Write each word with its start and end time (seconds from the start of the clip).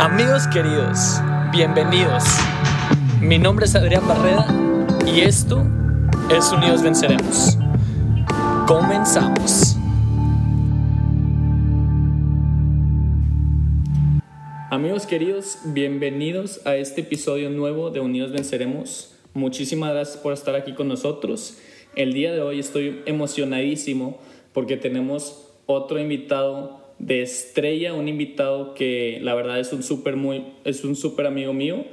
Amigos 0.00 0.48
queridos, 0.48 1.20
bienvenidos. 1.52 2.24
Mi 3.20 3.38
nombre 3.38 3.64
es 3.64 3.74
Adrián 3.76 4.06
Barreda 4.08 4.46
y 5.06 5.20
esto 5.20 5.64
es 6.28 6.50
Unidos 6.50 6.82
Venceremos. 6.82 7.56
Comenzamos. 8.66 9.76
Amigos 14.70 15.06
queridos, 15.06 15.58
bienvenidos 15.64 16.66
a 16.66 16.74
este 16.74 17.02
episodio 17.02 17.48
nuevo 17.48 17.90
de 17.90 18.00
Unidos 18.00 18.32
Venceremos. 18.32 19.14
Muchísimas 19.32 19.92
gracias 19.92 20.16
por 20.16 20.32
estar 20.32 20.56
aquí 20.56 20.74
con 20.74 20.88
nosotros. 20.88 21.58
El 21.94 22.12
día 22.12 22.32
de 22.32 22.42
hoy 22.42 22.58
estoy 22.58 23.02
emocionadísimo 23.06 24.18
porque 24.52 24.76
tenemos 24.76 25.48
otro 25.66 26.00
invitado 26.00 26.83
de 26.98 27.22
estrella, 27.22 27.94
un 27.94 28.08
invitado 28.08 28.74
que 28.74 29.18
la 29.22 29.34
verdad 29.34 29.58
es 29.60 29.72
un 29.72 29.82
súper 29.82 30.16
muy 30.16 30.54
es 30.64 30.84
un 30.84 30.96
súper 30.96 31.26
amigo 31.26 31.52
mío. 31.52 31.84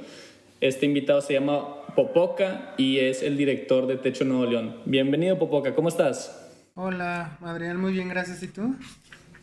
Este 0.60 0.86
invitado 0.86 1.20
se 1.20 1.34
llama 1.34 1.86
Popoca 1.94 2.74
y 2.78 2.98
es 2.98 3.22
el 3.22 3.36
director 3.36 3.86
de 3.86 3.96
Techo 3.96 4.24
Nuevo 4.24 4.46
León. 4.46 4.76
Bienvenido 4.84 5.38
Popoca, 5.38 5.74
¿cómo 5.74 5.88
estás? 5.88 6.50
Hola, 6.74 7.38
Adrián, 7.42 7.78
muy 7.78 7.92
bien, 7.92 8.08
gracias. 8.08 8.42
¿Y 8.42 8.48
tú? 8.48 8.76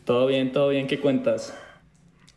Todo 0.05 0.27
bien, 0.27 0.51
todo 0.51 0.69
bien, 0.69 0.87
¿qué 0.87 0.99
cuentas? 0.99 1.53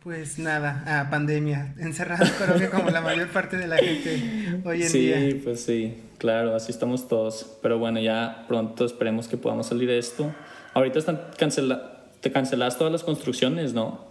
Pues 0.03 0.37
nada, 0.37 0.83
ah, 0.85 1.09
pandemia, 1.09 1.75
encerrado 1.79 2.25
creo 2.37 2.59
que 2.59 2.69
como 2.69 2.89
la 2.89 2.99
mayor 2.99 3.29
parte 3.29 3.55
de 3.55 3.67
la 3.67 3.77
gente 3.77 4.61
hoy 4.65 4.83
en 4.83 4.91
día. 4.91 5.19
Sí, 5.19 5.41
pues 5.41 5.63
sí, 5.63 5.95
claro, 6.17 6.55
así 6.55 6.71
estamos 6.71 7.07
todos. 7.07 7.57
Pero 7.61 7.79
bueno, 7.79 8.01
ya 8.01 8.43
pronto 8.49 8.85
esperemos 8.85 9.29
que 9.29 9.37
podamos 9.37 9.67
salir 9.67 9.87
de 9.87 9.97
esto. 9.97 10.35
Ahorita 10.73 10.99
están 10.99 11.21
cancelados 11.37 11.92
te 12.23 12.31
cancelas 12.31 12.77
todas 12.77 12.91
las 12.91 13.03
construcciones, 13.03 13.73
¿no? 13.73 14.07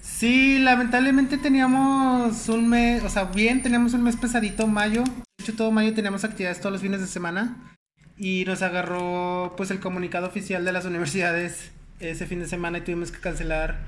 Sí, 0.00 0.58
lamentablemente 0.58 1.36
teníamos 1.36 2.48
un 2.48 2.68
mes, 2.68 3.04
o 3.04 3.10
sea, 3.10 3.24
bien, 3.24 3.62
teníamos 3.62 3.92
un 3.92 4.02
mes 4.02 4.16
pesadito, 4.16 4.66
mayo. 4.66 5.04
De 5.04 5.44
hecho, 5.44 5.54
todo 5.54 5.70
mayo 5.70 5.92
teníamos 5.92 6.24
actividades 6.24 6.60
todos 6.60 6.72
los 6.72 6.80
fines 6.80 7.00
de 7.00 7.06
semana. 7.06 7.76
Y 8.16 8.44
nos 8.46 8.62
agarró 8.62 9.52
pues 9.56 9.70
el 9.70 9.80
comunicado 9.80 10.26
oficial 10.26 10.64
de 10.64 10.72
las 10.72 10.86
universidades 10.86 11.72
ese 12.00 12.26
fin 12.26 12.40
de 12.40 12.46
semana 12.48 12.78
y 12.78 12.80
tuvimos 12.80 13.12
que 13.12 13.20
cancelar. 13.20 13.80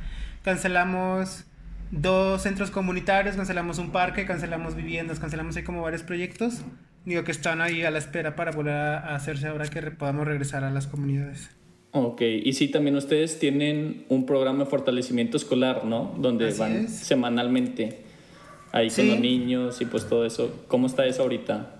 Cancelamos 0.43 1.45
dos 1.91 2.43
centros 2.43 2.71
comunitarios, 2.71 3.35
cancelamos 3.37 3.79
un 3.79 3.93
parque, 3.93 4.27
cancelamos 4.27 4.77
viviendas, 4.77 5.21
cancelamos 5.21 5.57
ahí 5.57 5.65
como 5.65 5.81
varios 5.81 6.03
proyectos. 6.03 6.61
Digo 7.07 7.25
que 7.25 7.33
están 7.33 7.63
ahí 7.63 7.83
a 7.83 7.91
la 7.91 7.99
espera 7.99 8.37
para 8.37 8.51
volver 8.51 8.75
a 8.75 9.15
hacerse 9.15 9.49
ahora 9.49 9.67
que 9.69 9.81
podamos 9.91 10.27
regresar 10.27 10.65
a 10.65 10.71
las 10.71 10.87
comunidades. 10.87 11.49
Ok, 11.97 12.23
y 12.23 12.53
sí, 12.55 12.67
también 12.67 12.97
ustedes 12.97 13.39
tienen 13.39 14.05
un 14.09 14.27
programa 14.27 14.65
de 14.65 14.67
fortalecimiento 14.71 15.37
escolar, 15.37 15.85
¿no? 15.85 16.13
Donde 16.19 16.53
van 16.55 16.89
semanalmente 16.89 18.01
ahí 18.73 18.91
con 18.91 19.07
los 19.07 19.21
niños 19.21 19.81
y 19.81 19.85
pues 19.85 20.09
todo 20.09 20.27
eso. 20.27 20.65
¿Cómo 20.67 20.89
está 20.89 21.07
eso 21.07 21.23
ahorita? 21.23 21.71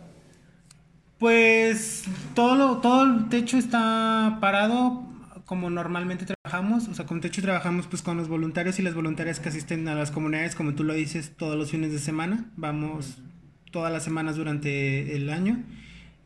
Pues 1.19 2.05
todo, 2.37 2.55
lo, 2.55 2.77
todo 2.77 3.03
el 3.03 3.29
techo 3.29 3.57
está 3.57 4.39
parado 4.41 5.03
como 5.47 5.69
normalmente 5.69 6.25
trabajamos. 6.27 6.87
O 6.87 6.95
sea, 6.95 7.07
con 7.07 7.21
techo 7.21 7.43
trabajamos 7.43 7.89
pues 7.89 8.01
con 8.01 8.17
los 8.17 8.29
voluntarios 8.29 8.79
y 8.79 8.83
las 8.83 8.95
voluntarias 8.95 9.41
que 9.41 9.49
asisten 9.49 9.89
a 9.89 9.97
las 9.97 10.13
comunidades, 10.13 10.55
como 10.55 10.77
tú 10.77 10.85
lo 10.85 10.95
dices, 10.95 11.33
todos 11.37 11.57
los 11.57 11.73
fines 11.73 11.91
de 11.91 11.99
semana. 11.99 12.53
Vamos 12.57 13.17
todas 13.73 13.93
las 13.93 14.05
semanas 14.05 14.37
durante 14.37 15.17
el 15.17 15.29
año. 15.31 15.65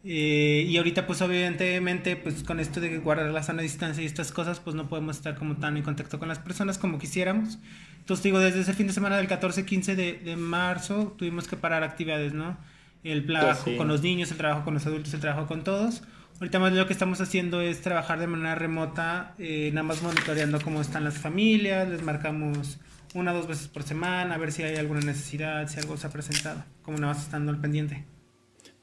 Eh, 0.05 0.65
y 0.69 0.77
ahorita 0.77 1.07
pues 1.07 1.21
evidentemente 1.21 2.17
pues 2.17 2.45
con 2.45 2.61
esto 2.61 2.81
de 2.81 2.99
guardar 2.99 3.31
la 3.31 3.43
sana 3.43 3.63
distancia 3.63 4.03
y 4.03 4.07
estas 4.07 4.31
cosas 4.31 4.61
pues 4.61 4.77
no 4.77 4.89
podemos 4.89 5.17
estar 5.17 5.35
como 5.35 5.57
tan 5.57 5.77
en 5.77 5.83
contacto 5.83 6.19
con 6.19 6.29
las 6.29 6.39
personas 6.39 6.79
como 6.79 6.99
quisiéramos. 6.99 7.59
Entonces 7.99 8.23
digo, 8.23 8.39
desde 8.39 8.61
ese 8.61 8.75
fin 8.75 8.87
de 8.87 8.93
semana 8.93 9.17
del 9.17 9.29
14-15 9.29 9.95
de, 9.95 10.13
de, 10.15 10.37
marzo 10.37 11.15
tuvimos 11.19 11.49
que 11.49 11.57
parar 11.57 11.83
actividades, 11.83 12.33
¿no? 12.33 12.57
El 13.05 13.27
trabajo 13.27 13.65
pues 13.65 13.77
con 13.77 13.89
los 13.89 14.03
niños, 14.03 14.31
el 14.31 14.39
trabajo 14.39 14.65
con 14.65 14.75
los 14.75 14.87
adultos, 14.87 15.13
el 15.15 15.21
trabajo 15.21 15.47
con 15.47 15.63
todos. 15.65 16.03
Ahorita 16.41 16.61
más 16.61 16.73
lo 16.73 16.87
que 16.87 16.93
estamos 16.93 17.21
haciendo 17.21 17.61
es 17.61 17.81
trabajar 17.81 18.21
de 18.21 18.29
manera 18.29 18.55
remota, 18.55 19.35
eh, 19.39 19.71
nada 19.73 19.83
más 19.83 20.03
monitoreando 20.03 20.61
cómo 20.61 20.81
están 20.81 21.03
las 21.03 21.19
familias, 21.19 21.89
les 21.89 22.03
marcamos 22.03 22.79
una 23.15 23.33
o 23.33 23.35
dos 23.35 23.49
veces 23.49 23.67
por 23.67 23.83
semana, 23.83 24.37
a 24.37 24.39
ver 24.39 24.53
si 24.53 24.63
hay 24.63 24.77
alguna 24.77 25.01
necesidad, 25.01 25.67
si 25.69 25.81
algo 25.81 25.97
se 25.97 26.07
ha 26.07 26.11
presentado, 26.11 26.65
como 26.83 26.99
nada 26.99 27.15
más 27.15 27.25
estando 27.25 27.51
al 27.51 27.61
pendiente. 27.61 28.05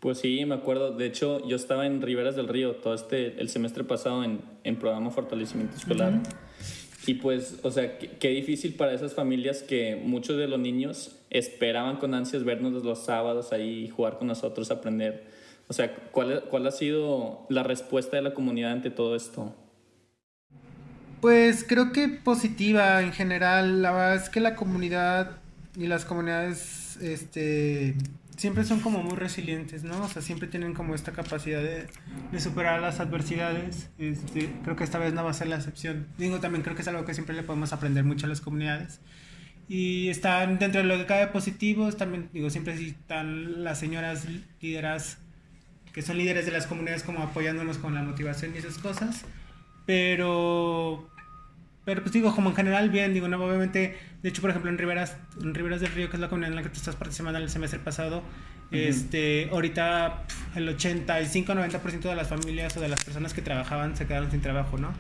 Pues 0.06 0.20
sí, 0.20 0.46
me 0.46 0.54
acuerdo. 0.54 0.92
De 0.92 1.08
hecho, 1.08 1.44
yo 1.48 1.56
estaba 1.56 1.88
en 1.88 2.00
Riberas 2.00 2.36
del 2.36 2.48
Río 2.48 2.76
todo 2.76 2.94
este, 2.94 3.42
el 3.42 3.50
semestre 3.50 3.84
pasado 3.84 4.24
en, 4.24 4.40
en 4.64 4.76
programa 4.76 5.10
Fortalecimiento 5.10 5.76
Escolar. 5.76 6.20
Y 7.08 7.16
pues, 7.16 7.58
o 7.64 7.72
sea, 7.72 7.98
qué, 7.98 8.28
difícil 8.28 8.76
para 8.76 8.94
esas 8.94 9.16
familias 9.16 9.64
que 9.64 9.96
muchos 9.96 10.38
de 10.38 10.48
los 10.48 10.60
niños 10.60 11.16
esperaban 11.32 11.98
con 11.98 12.14
ansias 12.14 12.44
vernos 12.44 12.84
los 12.84 13.04
sábados 13.04 13.52
ahí, 13.52 13.90
jugar 13.90 14.20
con 14.20 14.28
nosotros, 14.28 14.70
aprender. 14.70 15.24
O 15.70 15.74
sea, 15.74 15.96
¿cuál, 16.12 16.44
¿cuál 16.52 16.68
ha 16.68 16.72
sido 16.72 17.48
la 17.50 17.64
respuesta 17.64 18.16
de 18.16 18.22
la 18.22 18.36
comunidad 18.36 18.74
ante 18.74 18.92
todo 18.92 19.16
esto? 19.16 19.56
Pues 21.20 21.66
creo 21.68 21.92
que 21.92 22.10
positiva 22.10 23.02
en 23.02 23.12
general. 23.12 23.82
La 23.82 23.92
verdad 23.92 24.16
es 24.18 24.30
que 24.30 24.40
la 24.40 24.56
comunidad 24.56 25.40
y 25.76 25.88
las 25.88 26.06
comunidades 26.06 26.98
este, 27.02 27.96
siempre 28.38 28.64
son 28.64 28.80
como 28.80 29.02
muy 29.02 29.16
resilientes, 29.16 29.84
¿no? 29.84 30.04
O 30.04 30.08
sea, 30.08 30.22
siempre 30.22 30.48
tienen 30.48 30.74
como 30.74 30.96
esta 30.96 31.12
capacidad 31.12 31.62
de, 31.62 31.88
de 32.32 32.40
superar 32.40 32.82
las 32.82 33.00
adversidades. 33.00 33.90
Este, 33.98 34.52
creo 34.64 34.76
que 34.76 34.84
esta 34.84 35.00
vez 35.00 35.14
no 35.14 35.24
va 35.24 35.32
a 35.32 35.34
ser 35.34 35.48
la 35.48 35.56
excepción. 35.56 36.08
Digo, 36.18 36.40
también 36.40 36.64
creo 36.64 36.76
que 36.76 36.82
es 36.82 36.88
algo 36.88 37.06
que 37.06 37.14
siempre 37.14 37.36
le 37.36 37.44
podemos 37.44 37.74
aprender 37.74 38.04
mucho 38.04 38.26
a 38.26 38.30
las 38.30 38.42
comunidades. 38.42 39.00
Y 39.68 40.10
están 40.10 40.60
dentro 40.60 40.82
de 40.82 40.88
lo 40.88 40.98
que 40.98 41.06
cabe 41.06 41.28
positivos, 41.28 41.98
también 41.98 42.30
digo, 42.34 42.50
siempre 42.50 42.74
están 42.74 43.64
las 43.64 43.80
señoras 43.80 44.26
líderas, 44.62 45.18
que 45.92 46.02
son 46.02 46.18
líderes 46.18 46.46
de 46.46 46.52
las 46.52 46.68
comunidades 46.68 47.04
como 47.04 47.24
apoyándonos 47.24 47.80
con 47.80 47.96
la 47.96 48.04
motivación 48.04 48.54
y 48.54 48.60
esas 48.60 48.78
cosas. 48.78 49.26
Pero 49.88 51.10
pero 51.86 52.02
pues 52.02 52.12
digo, 52.12 52.34
como 52.34 52.50
en 52.50 52.56
general 52.56 52.90
bien, 52.90 53.14
digo, 53.14 53.28
no, 53.28 53.44
obviamente, 53.44 53.96
de 54.24 54.30
hecho, 54.30 54.42
por 54.42 54.50
ejemplo, 54.50 54.72
en 54.72 54.78
Riberas, 54.78 55.18
en 55.40 55.54
Riberas 55.54 55.82
del 55.82 55.92
Río, 55.92 56.10
que 56.10 56.18
es 56.18 56.20
la 56.20 56.30
comunidad 56.30 56.50
en 56.50 56.56
la 56.56 56.64
que 56.64 56.70
tú 56.70 56.78
estás 56.78 56.96
participando 56.96 57.38
el 57.38 57.50
semestre 57.50 57.80
pasado, 57.80 58.24
este, 58.72 59.50
ahorita 59.52 60.24
el 60.56 60.76
85-90% 60.76 62.02
de 62.02 62.16
las 62.16 62.28
familias 62.28 62.76
o 62.76 62.82
de 62.82 62.90
las 62.90 63.06
personas 63.06 63.34
que 63.34 63.42
trabajaban 63.42 63.96
se 63.96 64.08
quedaron 64.08 64.32
sin 64.32 64.42
trabajo, 64.42 64.78
¿no? 64.78 64.92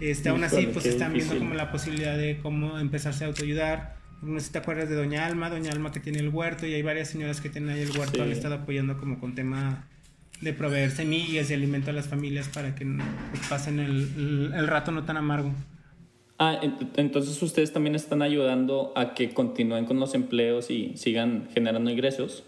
Este, 0.00 0.28
aún 0.28 0.42
así, 0.44 0.66
pues 0.66 0.84
están 0.84 1.12
viendo 1.12 1.38
como 1.38 1.54
la 1.54 1.70
posibilidad 1.70 2.18
de 2.18 2.38
cómo 2.42 2.78
empezarse 2.78 3.24
a 3.24 3.28
autoayudar. 3.28 3.96
No 4.20 4.40
sé 4.40 4.46
si 4.46 4.52
te 4.52 4.58
acuerdas 4.58 4.88
de 4.88 4.96
Doña 4.96 5.24
Alma, 5.26 5.48
Doña 5.48 5.70
Alma 5.70 5.92
que 5.92 6.00
tiene 6.00 6.18
el 6.18 6.28
huerto 6.28 6.66
y 6.66 6.74
hay 6.74 6.82
varias 6.82 7.08
señoras 7.08 7.40
que 7.40 7.48
tienen 7.48 7.70
ahí 7.70 7.82
el 7.82 7.96
huerto, 7.96 8.22
han 8.22 8.32
estado 8.32 8.56
apoyando 8.56 8.98
como 8.98 9.20
con 9.20 9.34
tema 9.34 9.84
de 10.40 10.52
proveer 10.52 10.90
semillas 10.90 11.50
y 11.50 11.54
alimento 11.54 11.90
a 11.90 11.94
las 11.94 12.08
familias 12.08 12.48
para 12.48 12.74
que 12.74 12.84
pues, 12.84 13.46
pasen 13.48 13.78
el, 13.78 14.52
el 14.54 14.66
rato 14.66 14.90
no 14.90 15.04
tan 15.04 15.16
amargo. 15.16 15.54
Ah, 16.38 16.60
entonces 16.96 17.40
ustedes 17.42 17.72
también 17.72 17.94
están 17.94 18.20
ayudando 18.20 18.92
a 18.94 19.14
que 19.14 19.32
continúen 19.32 19.86
con 19.86 19.98
los 19.98 20.14
empleos 20.14 20.70
y 20.70 20.96
sigan 20.96 21.48
generando 21.54 21.90
ingresos. 21.90 22.44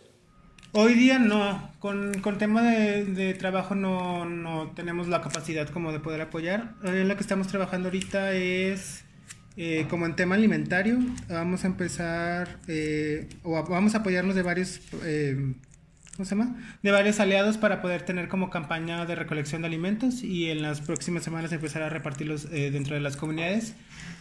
Hoy 0.72 0.92
día 0.92 1.18
no, 1.18 1.72
con, 1.78 2.20
con 2.20 2.36
tema 2.36 2.62
de, 2.62 3.34
trabajo 3.34 3.74
no, 3.74 4.26
no, 4.26 4.72
tenemos 4.72 5.08
la 5.08 5.22
capacidad 5.22 5.66
como 5.70 5.92
de 5.92 6.00
poder 6.00 6.20
apoyar. 6.20 6.74
Eh, 6.84 7.04
lo 7.06 7.16
que 7.16 7.22
estamos 7.22 7.48
trabajando 7.48 7.88
ahorita 7.88 8.32
es 8.34 9.04
eh, 9.56 9.86
como 9.88 10.04
en 10.04 10.14
tema 10.14 10.34
alimentario. 10.34 10.98
Vamos 11.30 11.64
a 11.64 11.68
empezar 11.68 12.58
eh, 12.68 13.30
o 13.42 13.52
vamos 13.64 13.94
a 13.94 13.98
apoyarnos 13.98 14.34
de 14.34 14.42
varios 14.42 14.80
¿cómo 16.18 16.26
se 16.26 16.34
llama? 16.34 16.56
De 16.82 16.90
varios 16.90 17.20
aliados 17.20 17.58
para 17.58 17.80
poder 17.80 18.02
tener 18.02 18.26
como 18.26 18.50
campaña 18.50 19.06
de 19.06 19.14
recolección 19.14 19.62
de 19.62 19.68
alimentos 19.68 20.24
y 20.24 20.50
en 20.50 20.62
las 20.62 20.80
próximas 20.80 21.22
semanas 21.22 21.52
empezar 21.52 21.82
a 21.82 21.90
repartirlos 21.90 22.46
eh, 22.46 22.72
dentro 22.72 22.96
de 22.96 23.00
las 23.00 23.16
comunidades. 23.16 23.76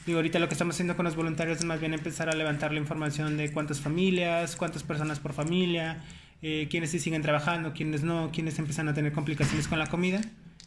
Y 0.05 0.13
ahorita 0.13 0.37
lo 0.37 0.47
que 0.47 0.53
estamos 0.53 0.75
haciendo 0.75 0.95
con 0.95 1.05
los 1.05 1.15
voluntarios 1.15 1.57
es 1.57 1.65
más 1.65 1.79
bien 1.79 1.95
empezar 1.95 2.29
a 2.29 2.33
levantar 2.33 2.71
la 2.71 2.77
información 2.77 3.35
de 3.35 3.51
cuántas 3.51 3.81
familias, 3.81 4.55
cuántas 4.55 4.83
personas 4.83 5.19
por 5.19 5.33
familia, 5.33 6.03
eh, 6.43 6.67
quiénes 6.69 6.91
sí 6.91 6.99
siguen 6.99 7.23
trabajando, 7.23 7.73
quiénes 7.73 8.03
no, 8.03 8.29
quiénes 8.31 8.59
empiezan 8.59 8.87
a 8.89 8.93
tener 8.93 9.11
complicaciones 9.11 9.67
con 9.67 9.79
la 9.79 9.87
comida 9.87 10.21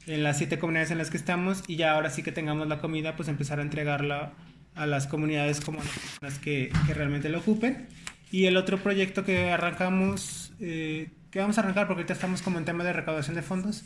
en 0.08 0.24
las 0.24 0.36
siete 0.36 0.58
comunidades 0.58 0.90
en 0.90 0.98
las 0.98 1.10
que 1.10 1.16
estamos 1.16 1.62
y 1.68 1.76
ya 1.76 1.92
ahora 1.92 2.10
sí 2.10 2.24
que 2.24 2.32
tengamos 2.32 2.66
la 2.66 2.80
comida, 2.80 3.14
pues 3.14 3.28
empezar 3.28 3.60
a 3.60 3.62
entregarla 3.62 4.32
a 4.74 4.84
las 4.84 5.06
comunidades 5.06 5.60
como 5.60 5.78
las 6.22 6.40
que, 6.40 6.72
que 6.88 6.94
realmente 6.94 7.28
lo 7.28 7.38
ocupen. 7.38 7.86
Y 8.32 8.46
el 8.46 8.56
otro 8.56 8.78
proyecto 8.78 9.24
que 9.24 9.50
arrancamos, 9.50 10.52
eh, 10.60 11.10
que 11.30 11.38
vamos 11.38 11.58
a 11.58 11.60
arrancar 11.62 11.86
porque 11.86 12.00
ahorita 12.00 12.14
estamos 12.14 12.42
como 12.42 12.58
en 12.58 12.64
tema 12.64 12.84
de 12.84 12.92
recaudación 12.92 13.36
de 13.36 13.42
fondos. 13.42 13.84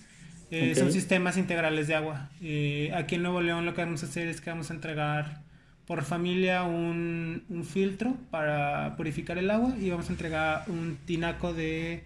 Eh, 0.51 0.75
son 0.75 0.93
sistemas 0.93 1.37
integrales 1.37 1.89
de 1.89 1.95
agua. 1.95 2.31
Eh, 2.41 2.93
aquí 2.95 3.17
en 3.17 3.23
Nuevo 3.23 3.41
León 3.41 3.65
lo 3.67 3.75
que 3.75 3.83
vamos 3.83 4.03
a 4.03 4.07
hacer 4.07 4.29
es 4.29 4.41
que 4.41 4.51
vamos 4.51 4.71
a 4.71 4.75
entregar 4.75 5.43
por 5.87 6.03
familia 6.05 6.63
un, 6.63 7.45
un, 7.49 7.65
filtro 7.65 8.17
para 8.31 8.97
purificar 8.97 9.37
el 9.37 9.51
agua 9.51 9.75
y 9.79 9.91
vamos 9.91 10.09
a 10.09 10.13
entregar 10.13 10.65
un 10.69 10.97
tinaco 11.05 11.53
de... 11.53 12.05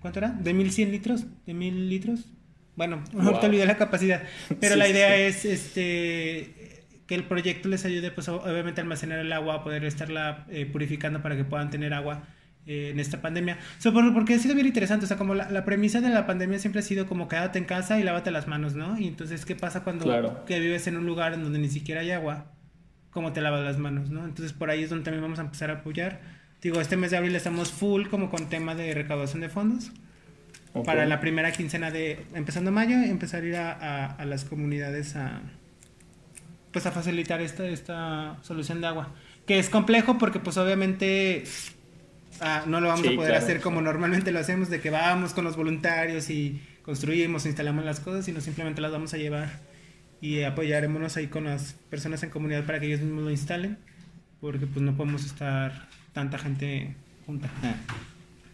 ¿Cuánto 0.00 0.18
era? 0.18 0.30
¿De 0.30 0.52
1100 0.52 0.90
litros? 0.90 1.24
¿De 1.46 1.54
1000 1.54 1.88
litros? 1.88 2.26
Bueno, 2.76 3.02
no 3.12 3.38
te 3.38 3.46
olvidé 3.46 3.66
la 3.66 3.76
capacidad. 3.76 4.22
Pero 4.60 4.74
la 4.76 4.88
idea 4.88 5.16
es 5.16 5.44
este 5.44 6.74
que 7.06 7.14
el 7.14 7.24
proyecto 7.24 7.68
les 7.68 7.84
ayude, 7.84 8.10
pues 8.10 8.28
obviamente 8.28 8.80
a 8.80 8.82
almacenar 8.82 9.18
el 9.18 9.32
agua, 9.32 9.56
a 9.56 9.64
poder 9.64 9.84
estarla 9.84 10.46
eh, 10.48 10.66
purificando 10.66 11.22
para 11.22 11.36
que 11.36 11.44
puedan 11.44 11.70
tener 11.70 11.92
agua 11.92 12.22
eh, 12.66 12.90
en 12.90 13.00
esta 13.00 13.20
pandemia. 13.20 13.58
So, 13.78 13.92
porque 13.92 14.34
ha 14.34 14.38
sido 14.38 14.54
bien 14.54 14.66
interesante, 14.66 15.04
o 15.04 15.08
sea, 15.08 15.16
como 15.16 15.34
la, 15.34 15.64
premisa 15.64 16.00
de 16.00 16.08
la 16.08 16.26
pandemia 16.26 16.58
siempre 16.58 16.80
ha 16.80 16.82
sido 16.82 17.06
como 17.06 17.28
quédate 17.28 17.58
en 17.58 17.64
casa 17.64 17.98
y 17.98 18.02
lávate 18.02 18.30
las 18.30 18.46
manos, 18.46 18.74
¿no? 18.74 18.98
Y 18.98 19.06
entonces, 19.08 19.44
¿qué 19.44 19.54
pasa 19.54 19.84
cuando 19.84 20.44
que 20.46 20.60
vives 20.60 20.86
en 20.86 20.96
un 20.96 21.06
lugar 21.06 21.34
en 21.34 21.42
donde 21.42 21.58
ni 21.58 21.68
siquiera 21.68 22.00
hay 22.00 22.10
agua? 22.10 22.46
¿Cómo 23.10 23.32
te 23.32 23.40
lavas 23.40 23.64
las 23.64 23.78
manos, 23.78 24.10
no? 24.10 24.24
Entonces, 24.24 24.52
por 24.52 24.70
ahí 24.70 24.82
es 24.82 24.90
donde 24.90 25.04
también 25.04 25.22
vamos 25.22 25.38
a 25.38 25.42
empezar 25.42 25.70
a 25.70 25.74
apoyar. 25.74 26.20
Digo, 26.62 26.80
este 26.80 26.96
mes 26.96 27.10
de 27.10 27.18
abril 27.18 27.36
estamos 27.36 27.70
full 27.70 28.08
como 28.08 28.30
con 28.30 28.48
tema 28.48 28.74
de 28.74 28.94
recaudación 28.94 29.42
de 29.42 29.48
fondos. 29.48 29.92
Para 30.84 31.06
la 31.06 31.20
primera 31.20 31.52
quincena 31.52 31.92
de, 31.92 32.26
empezando 32.34 32.72
mayo, 32.72 32.96
empezar 32.96 33.42
a 33.42 33.46
ir 33.46 33.56
a, 33.56 34.06
a 34.06 34.24
las 34.24 34.44
comunidades 34.44 35.14
a 35.14 35.42
pues 36.74 36.86
a 36.86 36.90
facilitar 36.90 37.40
esta, 37.40 37.64
esta 37.66 38.36
solución 38.42 38.80
de 38.80 38.88
agua. 38.88 39.14
Que 39.46 39.58
es 39.58 39.70
complejo 39.70 40.18
porque 40.18 40.40
pues 40.40 40.58
obviamente 40.58 41.44
ah, 42.40 42.64
no 42.66 42.80
lo 42.80 42.88
vamos 42.88 43.06
a 43.06 43.12
poder 43.12 43.34
hacer 43.34 43.60
como 43.60 43.80
normalmente 43.80 44.32
lo 44.32 44.38
hacemos, 44.38 44.70
de 44.70 44.80
que 44.80 44.90
vamos 44.90 45.34
con 45.34 45.44
los 45.44 45.56
voluntarios 45.56 46.30
y 46.30 46.60
construimos, 46.82 47.46
instalamos 47.46 47.84
las 47.84 48.00
cosas, 48.00 48.24
sino 48.24 48.40
simplemente 48.40 48.80
las 48.80 48.92
vamos 48.92 49.14
a 49.14 49.16
llevar 49.16 49.48
y 50.20 50.42
apoyaremos 50.42 51.16
ahí 51.16 51.26
con 51.26 51.44
las 51.44 51.74
personas 51.90 52.22
en 52.22 52.30
comunidad 52.30 52.64
para 52.64 52.80
que 52.80 52.86
ellos 52.86 53.00
mismos 53.00 53.24
lo 53.24 53.30
instalen, 53.30 53.78
porque 54.40 54.66
pues 54.66 54.82
no 54.82 54.96
podemos 54.96 55.24
estar 55.24 55.88
tanta 56.12 56.38
gente 56.38 56.94
junta. 57.26 57.50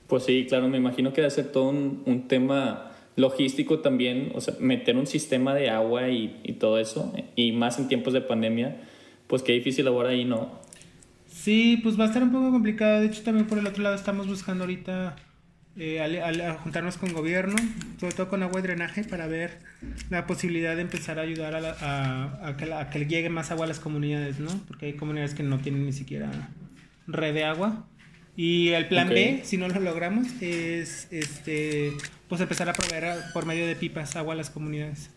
Pues 0.09 0.25
sí, 0.25 0.47
claro, 0.49 0.69
me 0.69 0.79
imagino 0.79 1.13
que 1.13 1.21
debe 1.21 1.31
ser 1.31 1.53
todo 1.53 1.69
un, 1.69 2.03
un 2.07 2.27
tema 2.27 2.91
logístico 3.15 3.81
también, 3.81 4.33
o 4.35 4.41
sea, 4.41 4.55
meter 4.59 4.97
un 4.97 5.07
sistema 5.07 5.55
de 5.55 5.71
agua 5.71 6.09
y, 6.09 6.41
y, 6.43 6.55
todo 6.55 6.79
eso, 6.79 7.13
y 7.37 7.53
más 7.53 7.79
en 7.79 7.87
tiempos 7.87 8.15
de 8.15 8.21
pandemia, 8.21 8.81
pues 9.27 9.43
qué 9.43 9.53
difícil 9.53 9.87
ahora 9.87 10.11
ahí, 10.11 10.25
¿no? 10.25 10.59
Sí, 11.41 11.81
pues 11.83 11.99
va 11.99 12.05
a 12.05 12.07
estar 12.09 12.23
un 12.23 12.33
poco 12.33 12.51
complicado. 12.51 13.01
De 13.01 13.07
hecho, 13.07 13.23
también 13.23 13.47
por 13.47 13.59
el 13.59 13.67
otro 13.67 13.83
lado 13.83 13.95
estamos 13.95 14.27
buscando 14.27 14.65
ahorita 14.65 15.17
eh, 15.79 16.01
a, 16.01 16.55
juntarnos 16.55 16.99
con 16.99 17.15
gobierno, 17.15 17.57
sobre 17.99 18.15
todo 18.15 18.29
con 18.29 18.43
agua 18.43 18.61
y 18.61 18.63
drenaje, 18.63 19.05
para 19.05 19.27
ver 19.27 19.61
la 20.11 20.27
posibilidad 20.27 20.77
de 20.77 20.83
empezar 20.83 21.19
a 21.19 21.23
ayudar 21.23 21.55
a, 21.55 22.47
a, 22.47 22.57
que, 22.59 22.71
a 22.71 22.91
que 22.91 23.07
llegue 23.07 23.31
más 23.31 23.51
agua 23.51 23.65
a 23.65 23.69
las 23.69 23.81
comunidades, 23.81 24.39
¿no? 24.39 24.51
Porque 24.69 24.87
hay 24.87 24.93
comunidades 24.93 25.33
que 25.33 25.43
no 25.43 25.59
tienen 25.61 25.87
ni 25.87 25.93
siquiera 25.93 26.31
red 27.07 27.33
de 27.33 27.45
agua. 27.45 27.87
Y 28.37 28.69
el 28.69 28.89
plan 28.89 29.09
B, 29.09 29.41
si 29.45 29.57
no 29.57 29.67
lo 29.69 29.81
logramos, 29.81 30.29
es 30.43 31.09
este 31.11 31.93
pues 32.29 32.43
empezar 32.43 32.69
a 32.69 32.75
proveer 32.75 33.17
por 33.33 33.47
medio 33.47 33.67
de 33.67 33.77
pipas 33.77 34.15
agua 34.15 34.35
a 34.35 34.37
las 34.37 34.51
comunidades. 34.51 35.11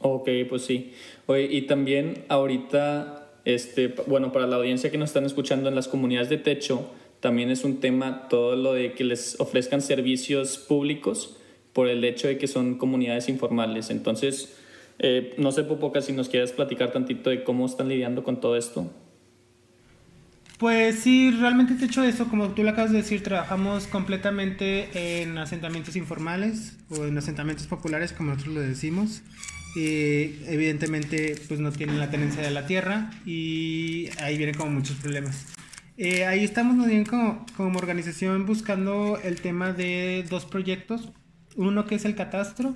Ok, 0.00 0.28
pues 0.48 0.64
sí. 0.64 0.92
Oye, 1.26 1.44
y 1.44 1.62
también 1.62 2.24
ahorita, 2.28 3.25
este, 3.46 3.94
bueno, 4.08 4.32
para 4.32 4.46
la 4.46 4.56
audiencia 4.56 4.90
que 4.90 4.98
nos 4.98 5.10
están 5.10 5.24
escuchando 5.24 5.68
en 5.68 5.76
las 5.76 5.86
comunidades 5.86 6.28
de 6.28 6.36
techo, 6.36 6.90
también 7.20 7.50
es 7.50 7.64
un 7.64 7.78
tema 7.78 8.28
todo 8.28 8.56
lo 8.56 8.74
de 8.74 8.92
que 8.92 9.04
les 9.04 9.40
ofrezcan 9.40 9.80
servicios 9.80 10.58
públicos 10.58 11.36
por 11.72 11.88
el 11.88 12.04
hecho 12.04 12.26
de 12.26 12.38
que 12.38 12.48
son 12.48 12.76
comunidades 12.76 13.28
informales. 13.28 13.90
Entonces, 13.90 14.56
eh, 14.98 15.32
no 15.38 15.52
sé, 15.52 15.62
Popoca, 15.62 16.02
si 16.02 16.12
nos 16.12 16.28
quieres 16.28 16.50
platicar 16.50 16.92
tantito 16.92 17.30
de 17.30 17.44
cómo 17.44 17.66
están 17.66 17.88
lidiando 17.88 18.24
con 18.24 18.40
todo 18.40 18.56
esto. 18.56 18.90
Pues 20.58 20.98
sí, 20.98 21.30
realmente 21.30 21.74
te 21.74 21.84
hecho 21.84 22.02
eso, 22.02 22.28
como 22.28 22.48
tú 22.48 22.64
lo 22.64 22.70
acabas 22.70 22.90
de 22.90 22.98
decir, 22.98 23.22
trabajamos 23.22 23.86
completamente 23.86 25.20
en 25.22 25.38
asentamientos 25.38 25.94
informales 25.94 26.78
o 26.88 27.04
en 27.04 27.16
asentamientos 27.16 27.68
populares, 27.68 28.12
como 28.12 28.30
nosotros 28.30 28.54
lo 28.54 28.60
decimos. 28.62 29.22
Y 29.76 30.40
evidentemente, 30.46 31.36
pues 31.48 31.60
no 31.60 31.70
tienen 31.70 31.98
la 31.98 32.10
tenencia 32.10 32.42
de 32.42 32.50
la 32.50 32.66
tierra 32.66 33.10
y 33.26 34.08
ahí 34.20 34.36
vienen 34.36 34.56
como 34.56 34.70
muchos 34.70 34.96
problemas. 34.96 35.46
Eh, 35.98 36.26
ahí 36.26 36.42
estamos 36.44 36.74
muy 36.74 36.88
bien 36.88 37.04
como, 37.04 37.46
como 37.56 37.78
organización 37.78 38.46
buscando 38.46 39.18
el 39.22 39.40
tema 39.40 39.72
de 39.72 40.24
dos 40.28 40.46
proyectos. 40.46 41.12
Uno 41.56 41.86
que 41.86 41.94
es 41.94 42.04
el 42.04 42.14
catastro 42.14 42.74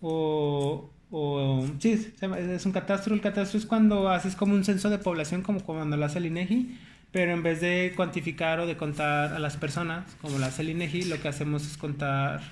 o, 0.00 0.90
o 1.10 1.66
sí, 1.78 2.12
es 2.20 2.66
un 2.66 2.72
catastro. 2.72 3.14
El 3.14 3.20
catastro 3.20 3.58
es 3.58 3.66
cuando 3.66 4.08
haces 4.08 4.36
como 4.36 4.54
un 4.54 4.64
censo 4.64 4.88
de 4.88 4.98
población, 4.98 5.42
como 5.42 5.60
cuando 5.60 5.96
lo 5.96 6.04
hace 6.06 6.18
el 6.18 6.26
INEGI 6.26 6.78
pero 7.16 7.32
en 7.32 7.42
vez 7.42 7.62
de 7.62 7.94
cuantificar 7.96 8.60
o 8.60 8.66
de 8.66 8.76
contar 8.76 9.32
a 9.32 9.38
las 9.38 9.56
personas, 9.56 10.04
como 10.20 10.38
la 10.38 10.48
hace 10.48 10.60
el 10.60 10.68
INEGI, 10.68 11.04
lo 11.04 11.18
que 11.18 11.28
hacemos 11.28 11.66
es 11.66 11.78
contar, 11.78 12.42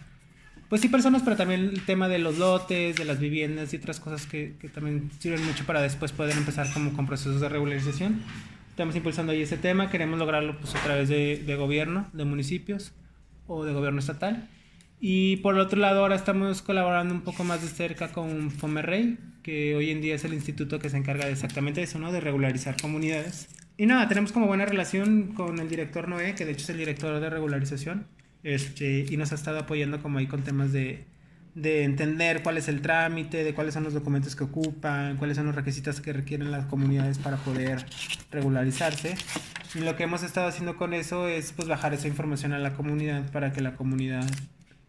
pues 0.69 0.81
sí 0.81 0.89
personas, 0.89 1.23
pero 1.23 1.37
también 1.37 1.61
el 1.61 1.85
tema 1.85 2.09
de 2.09 2.19
los 2.19 2.39
lotes, 2.39 2.97
de 2.97 3.05
las 3.05 3.21
viviendas 3.21 3.73
y 3.73 3.77
otras 3.77 4.01
cosas 4.01 4.27
que, 4.27 4.55
que 4.61 4.69
también 4.69 5.11
sirven 5.19 5.45
mucho 5.45 5.65
para 5.65 5.81
después 5.81 6.13
poder 6.13 6.37
empezar 6.37 6.73
como 6.73 6.93
con 6.93 7.07
procesos 7.07 7.41
de 7.41 7.49
regularización. 7.49 8.23
Estamos 8.71 8.97
impulsando 8.97 9.33
ahí 9.33 9.43
ese 9.43 9.57
tema, 9.57 9.91
queremos 9.91 10.19
lograrlo 10.19 10.59
pues 10.59 10.75
a 10.75 10.83
través 10.83 11.09
de, 11.09 11.43
de 11.47 11.55
gobierno, 11.55 12.09
de 12.13 12.25
municipios 12.25 12.93
o 13.47 13.65
de 13.65 13.73
gobierno 13.73 14.01
estatal. 14.01 14.49
Y 15.01 15.37
por 15.37 15.55
el 15.55 15.61
otro 15.61 15.79
lado, 15.79 16.01
ahora 16.01 16.17
estamos 16.17 16.63
colaborando 16.63 17.15
un 17.15 17.21
poco 17.21 17.45
más 17.45 17.63
de 17.63 17.69
cerca 17.69 18.13
con 18.13 18.51
Fomerrey, 18.51 19.19
que 19.43 19.77
hoy 19.77 19.91
en 19.91 20.01
día 20.01 20.15
es 20.15 20.25
el 20.25 20.33
instituto 20.33 20.79
que 20.79 20.89
se 20.89 20.97
encarga 20.97 21.27
de 21.27 21.33
exactamente 21.33 21.83
eso, 21.83 21.99
¿no? 21.99 22.11
De 22.11 22.21
regularizar 22.21 22.81
comunidades. 22.81 23.49
Y 23.77 23.87
nada, 23.87 24.09
tenemos 24.09 24.33
como 24.33 24.47
buena 24.47 24.65
relación 24.65 25.35
con 25.35 25.59
el 25.59 25.69
director 25.69 26.09
Noé, 26.09 26.35
que 26.35 26.45
de 26.45 26.53
hecho 26.53 26.63
es 26.63 26.71
el 26.71 26.79
director 26.79 27.21
de 27.21 27.29
regularización, 27.29 28.07
este, 28.44 29.06
y 29.08 29.17
nos 29.17 29.32
ha 29.32 29.35
estado 29.35 29.58
apoyando 29.58 30.00
como 30.00 30.19
ahí 30.19 30.26
con 30.26 30.43
temas 30.43 30.70
de, 30.73 31.05
de 31.55 31.85
entender 31.85 32.43
cuál 32.43 32.58
es 32.58 32.69
el 32.69 32.82
trámite, 32.82 33.43
de 33.43 33.55
cuáles 33.55 33.75
son 33.75 33.85
los 33.85 33.94
documentos 33.94 34.37
que 34.37 34.44
ocupan, 34.44 35.17
cuáles 35.17 35.37
son 35.37 35.46
los 35.46 35.55
requisitos 35.55 36.00
que 36.00 36.12
requieren 36.12 36.50
las 36.50 36.67
comunidades 36.67 37.19
para 37.19 37.38
poder 37.38 37.85
regularizarse. 38.31 39.17
Y 39.75 39.81
lo 39.81 39.96
que 39.96 40.05
hemos 40.05 40.23
estado 40.23 40.46
haciendo 40.46 40.76
con 40.76 40.94
eso 40.94 41.26
es 41.26 41.52
pues 41.52 41.67
bajar 41.67 41.94
esa 41.94 42.06
información 42.06 42.52
a 42.52 42.58
la 42.58 42.75
comunidad 42.75 43.31
para 43.32 43.52
que 43.52 43.61
la 43.61 43.75
comunidad 43.75 44.25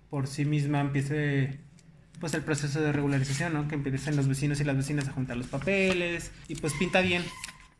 por 0.10 0.28
sí 0.28 0.46
misma 0.46 0.82
empiece 0.82 1.60
pues 2.20 2.34
el 2.34 2.42
proceso 2.42 2.82
de 2.82 2.92
regularización, 2.92 3.54
¿no? 3.54 3.68
Que 3.68 3.76
empiecen 3.76 4.16
los 4.16 4.28
vecinos 4.28 4.60
y 4.60 4.64
las 4.64 4.78
vecinas 4.78 5.08
a 5.08 5.12
juntar 5.12 5.38
los 5.38 5.48
papeles 5.48 6.32
y 6.48 6.56
pues 6.56 6.74
pinta 6.74 7.02
bien. 7.02 7.24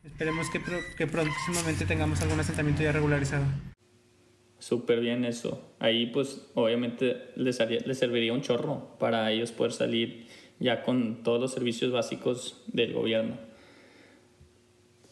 Esperemos 0.04 0.48
que, 0.50 0.60
que 0.96 1.06
próximamente 1.06 1.84
tengamos 1.84 2.22
algún 2.22 2.40
asentamiento 2.40 2.82
ya 2.82 2.92
regularizado. 2.92 3.44
Súper 4.66 4.98
bien 4.98 5.24
eso. 5.24 5.62
Ahí 5.78 6.06
pues 6.06 6.44
obviamente 6.54 7.28
les, 7.36 7.60
les 7.86 7.96
serviría 7.96 8.32
un 8.32 8.40
chorro 8.40 8.96
para 8.98 9.30
ellos 9.30 9.52
poder 9.52 9.70
salir 9.70 10.26
ya 10.58 10.82
con 10.82 11.22
todos 11.22 11.40
los 11.40 11.52
servicios 11.52 11.92
básicos 11.92 12.64
del 12.66 12.92
gobierno. 12.92 13.36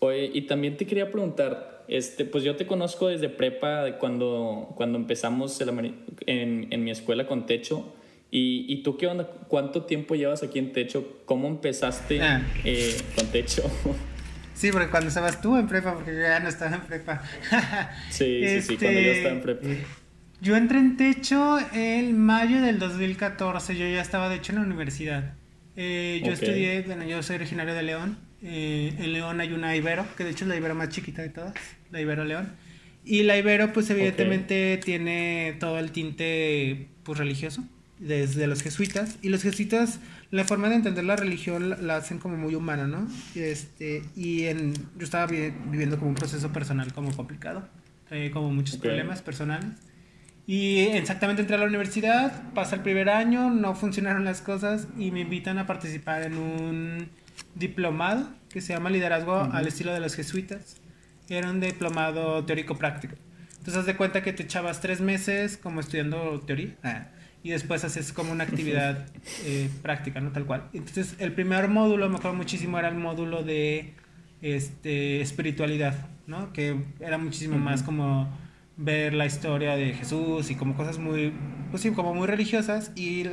Oye, 0.01 0.29
y 0.35 0.43
también 0.49 0.77
te 0.77 0.89
quería 0.89 1.09
preguntar, 1.12 1.85
este, 1.87 2.25
pues 2.25 2.43
yo 2.43 2.56
te 2.56 2.67
conozco 2.67 3.06
desde 3.06 3.29
prepa, 3.29 3.97
cuando, 4.01 4.73
cuando 4.75 4.99
empezamos 4.99 5.61
en, 5.61 6.67
en 6.73 6.83
mi 6.83 6.90
escuela 6.90 7.28
con 7.28 7.47
techo. 7.47 7.95
¿Y, 8.33 8.67
¿Y, 8.69 8.83
tú 8.83 8.97
qué 8.97 9.07
onda? 9.07 9.28
¿Cuánto 9.47 9.85
tiempo 9.85 10.17
llevas 10.17 10.43
aquí 10.43 10.59
en 10.59 10.73
techo? 10.73 11.21
¿Cómo 11.26 11.47
empezaste 11.47 12.21
ah. 12.21 12.45
eh, 12.64 12.97
con 13.14 13.28
techo? 13.28 13.62
Sí, 14.54 14.70
porque 14.70 14.88
cuando 14.88 15.08
estabas 15.08 15.40
tú 15.40 15.56
en 15.56 15.66
prepa, 15.66 15.94
porque 15.94 16.14
yo 16.14 16.20
ya 16.20 16.40
no 16.40 16.49
estaba 16.49 16.76
en 16.76 16.82
prepa. 16.82 17.23
sí, 18.11 18.42
sí, 18.46 18.62
sí, 18.62 18.76
cuando 18.76 19.00
yo 19.00 19.11
estaba 19.11 19.34
en 19.34 19.42
prepa. 19.42 19.66
Este, 19.66 19.87
yo 20.40 20.56
entré 20.56 20.78
en 20.78 20.96
techo 20.96 21.58
el 21.73 22.14
mayo 22.14 22.61
del 22.61 22.78
2014, 22.78 23.76
yo 23.76 23.88
ya 23.88 24.00
estaba 24.00 24.28
de 24.28 24.37
hecho 24.37 24.52
en 24.52 24.58
la 24.58 24.64
universidad. 24.64 25.34
Eh, 25.76 26.23
yo 26.25 26.32
estudié, 26.32 26.82
bueno, 26.82 27.04
yo 27.04 27.23
soy 27.23 27.37
originario 27.37 27.75
de 27.75 27.82
León. 27.82 28.18
Eh, 28.42 28.94
en 28.99 29.12
León 29.12 29.40
hay 29.40 29.52
una 29.52 29.75
Ibero, 29.75 30.06
que 30.16 30.25
de 30.25 30.30
hecho 30.30 30.44
es 30.44 30.49
la 30.49 30.56
Ibero 30.56 30.75
más 30.75 30.90
chiquita 30.90 31.23
de 31.23 31.30
todas, 31.30 31.54
la 31.90 32.00
Ibero 32.00 32.25
León. 32.25 32.52
Y 33.04 33.23
la 33.23 33.37
Ibero, 33.37 33.73
pues 33.73 33.90
evidentemente 33.90 34.78
tiene 34.84 35.56
todo 35.61 35.78
el 35.78 35.90
tinte 35.92 36.88
pues, 37.02 37.18
religioso, 37.18 37.64
desde 37.99 38.46
los 38.46 38.62
jesuitas. 38.62 39.18
Y 39.23 39.30
los 39.30 39.42
jesuitas 39.42 39.99
la 40.35 40.45
forma 40.45 40.69
de 40.69 40.75
entender 40.75 41.05
la 41.05 41.14
religión 41.14 41.87
la, 41.87 41.95
hacen 41.95 42.19
como 42.19 42.37
muy 42.37 42.57
humana, 42.57 42.88
¿no? 42.88 43.07
Este, 43.37 44.03
y 44.17 44.47
en, 44.47 44.75
yo 44.97 45.05
estaba 45.05 45.26
viviendo 45.26 45.97
como 45.97 46.09
un 46.09 46.17
proceso 46.17 46.50
personal 46.50 46.93
como 46.93 47.14
complicado, 47.14 47.69
eh, 48.11 48.33
como 48.33 48.50
muchos 48.50 48.76
problemas 48.79 49.23
personales. 49.23 49.76
Y 50.45 50.81
exactamente 50.88 51.43
entré 51.43 51.55
a 51.55 51.61
la 51.61 51.67
universidad, 51.67 52.53
pasa 52.53 52.75
el 52.75 52.83
primer 52.83 53.11
año, 53.11 53.49
no 53.49 53.76
funcionaron 53.76 54.25
las 54.25 54.41
cosas 54.41 54.88
y 54.99 55.12
me 55.12 55.21
invitan 55.21 55.59
a 55.59 55.69
participar 55.69 56.25
en 56.25 56.37
un 56.37 57.11
diplomado 57.55 58.29
que 58.49 58.61
se 58.61 58.73
llama 58.73 58.91
Liderazgo 58.91 59.37
al 59.37 59.69
estilo 59.69 59.93
de 59.93 60.00
los 60.00 60.17
jesuitas. 60.17 60.79
Era 61.29 61.49
un 61.49 61.61
diplomado 61.61 62.45
teórico-práctico. 62.45 63.14
Entonces, 63.50 63.76
haz 63.76 63.87
de 63.87 63.95
cuenta 63.95 64.25
que 64.25 64.33
te 64.33 64.43
echabas 64.43 64.81
tres 64.81 65.00
meses 65.00 65.57
como 65.57 65.79
estudiando 65.79 66.41
teoría. 66.41 66.75
Ah 66.83 67.07
y 67.45 67.51
después 67.51 67.85
haces 67.85 68.15
como 68.15 68.33
una 68.33 68.45
actividad 68.45 69.07
eh, 69.45 69.69
práctica, 69.83 70.19
¿no? 70.19 70.33
Tal 70.33 70.47
cual. 70.47 70.65
Entonces, 70.73 71.15
el 71.19 71.33
primer 71.33 71.69
módulo, 71.69 72.09
me 72.09 72.17
acuerdo 72.17 72.39
muchísimo, 72.39 72.79
era 72.79 72.89
el 72.89 72.95
módulo 72.95 73.43
de 73.43 73.93
este, 74.41 75.21
espiritualidad, 75.21 76.09
¿no? 76.27 76.55
Que 76.55 76.75
era 77.01 77.19
muchísimo 77.19 77.59
más 77.59 77.83
como 77.83 78.35
ver 78.79 79.13
la 79.13 79.27
historia 79.27 79.77
de 79.77 79.93
Jesús 79.93 80.51
y 80.51 80.55
como 80.55 80.75
cosas 80.75 80.99
muy, 80.99 81.35
pues 81.71 81.83
sí, 81.83 81.91
como 81.91 82.15
muy 82.15 82.27
religiosas 82.27 82.93
y 82.97 83.25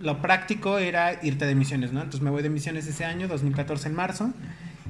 lo 0.00 0.20
práctico 0.20 0.78
era 0.78 1.18
irte 1.24 1.46
de 1.46 1.54
misiones, 1.54 1.92
¿no? 1.92 2.00
Entonces 2.00 2.20
me 2.20 2.28
voy 2.28 2.42
de 2.42 2.50
misiones 2.50 2.86
ese 2.86 3.06
año, 3.06 3.26
2014 3.26 3.88
en 3.88 3.94
marzo, 3.94 4.32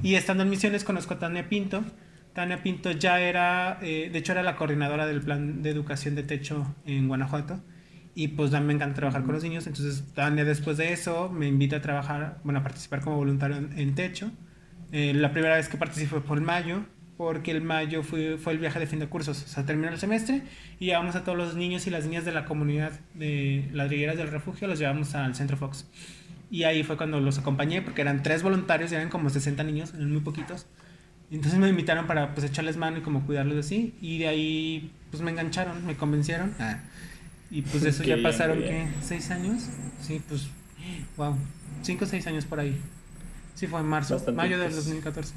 Y 0.03 0.15
estando 0.15 0.43
en 0.43 0.49
misiones 0.49 0.83
conozco 0.83 1.13
a 1.13 1.19
Tania 1.19 1.47
Pinto. 1.47 1.85
Tania 2.33 2.61
Pinto 2.61 2.91
ya 2.91 3.21
era, 3.21 3.79
eh, 3.81 4.09
de 4.11 4.19
hecho 4.19 4.33
era 4.33 4.43
la 4.43 4.57
coordinadora 4.57 5.05
del 5.05 5.21
plan 5.21 5.63
de 5.63 5.69
educación 5.69 6.15
de 6.15 6.23
techo 6.23 6.75
en 6.85 7.07
Guanajuato. 7.07 7.61
Y 8.13 8.29
pues 8.29 8.51
también 8.51 8.67
me 8.67 8.73
encanta 8.73 8.95
trabajar 8.95 9.23
con 9.23 9.33
los 9.33 9.43
niños. 9.43 9.67
Entonces 9.67 10.03
después 10.15 10.77
de 10.77 10.93
eso 10.93 11.29
me 11.29 11.47
invita 11.47 11.77
a 11.77 11.81
trabajar, 11.81 12.39
bueno, 12.43 12.59
a 12.59 12.63
participar 12.63 13.01
como 13.01 13.17
voluntario 13.17 13.57
en, 13.57 13.95
techo. 13.95 14.31
Eh, 14.91 15.13
la 15.13 15.31
primera 15.31 15.55
vez 15.55 15.69
que 15.69 15.77
participé 15.77 16.19
fue 16.19 16.35
el 16.35 16.41
mayo, 16.41 16.83
porque 17.17 17.51
el 17.51 17.61
mayo 17.61 18.03
fue, 18.03 18.37
fue 18.37 18.53
el 18.53 18.59
viaje 18.59 18.79
de 18.79 18.87
fin 18.87 18.99
de 18.99 19.07
cursos. 19.07 19.43
O 19.43 19.47
sea, 19.47 19.65
terminó 19.65 19.89
el 19.89 19.97
semestre 19.99 20.41
y 20.79 20.87
llevamos 20.87 21.15
a 21.15 21.23
todos 21.23 21.37
los 21.37 21.55
niños 21.55 21.87
y 21.87 21.89
las 21.89 22.05
niñas 22.05 22.25
de 22.25 22.31
la 22.31 22.45
comunidad 22.45 22.91
de 23.13 23.69
las 23.73 23.89
Rigueras 23.89 24.17
del 24.17 24.29
Refugio, 24.29 24.67
los 24.67 24.79
llevamos 24.79 25.15
al 25.15 25.35
Centro 25.35 25.55
Fox. 25.55 25.87
Y 26.49 26.63
ahí 26.63 26.83
fue 26.83 26.97
cuando 26.97 27.21
los 27.21 27.37
acompañé, 27.39 27.81
porque 27.81 28.01
eran 28.01 28.23
tres 28.23 28.43
voluntarios, 28.43 28.91
eran 28.91 29.09
como 29.09 29.29
60 29.29 29.63
niños, 29.63 29.93
eran 29.93 30.11
muy 30.11 30.19
poquitos. 30.21 30.67
Entonces 31.31 31.57
me 31.59 31.69
invitaron 31.69 32.07
para 32.07 32.33
pues 32.33 32.45
echarles 32.45 32.75
mano 32.75 32.97
y 32.97 33.01
como 33.01 33.25
cuidarlos 33.25 33.57
así. 33.57 33.95
Y 34.01 34.19
de 34.19 34.27
ahí 34.27 34.91
pues 35.11 35.23
me 35.23 35.31
engancharon, 35.31 35.85
me 35.85 35.95
convencieron. 35.95 36.53
Ah. 36.59 36.79
Y 37.51 37.61
pues 37.61 37.83
eso 37.85 38.03
ya 38.03 38.17
pasaron, 38.23 38.59
¿qué? 38.59 38.87
¿Seis 39.03 39.29
años? 39.29 39.63
Sí, 40.01 40.21
pues, 40.27 40.47
wow, 41.17 41.35
cinco 41.83 42.05
o 42.05 42.07
seis 42.07 42.25
años 42.27 42.45
por 42.45 42.59
ahí. 42.59 42.79
Sí, 43.53 43.67
fue 43.67 43.81
en 43.81 43.85
marzo, 43.85 44.19
mayo 44.33 44.57
del 44.57 44.73
2014. 44.73 45.33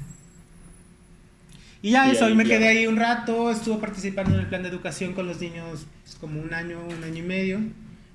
Y 1.81 1.91
ya 1.91 2.09
eso, 2.09 2.27
y 2.29 2.33
me 2.33 2.45
quedé 2.45 2.67
ahí 2.67 2.87
un 2.87 2.95
rato, 2.95 3.51
estuve 3.51 3.77
participando 3.77 4.33
en 4.33 4.39
el 4.39 4.47
plan 4.47 4.63
de 4.63 4.69
educación 4.69 5.13
con 5.13 5.27
los 5.27 5.39
niños 5.39 5.85
pues, 6.03 6.15
como 6.15 6.41
un 6.41 6.51
año, 6.53 6.79
un 6.83 7.03
año 7.03 7.17
y 7.19 7.27
medio. 7.27 7.59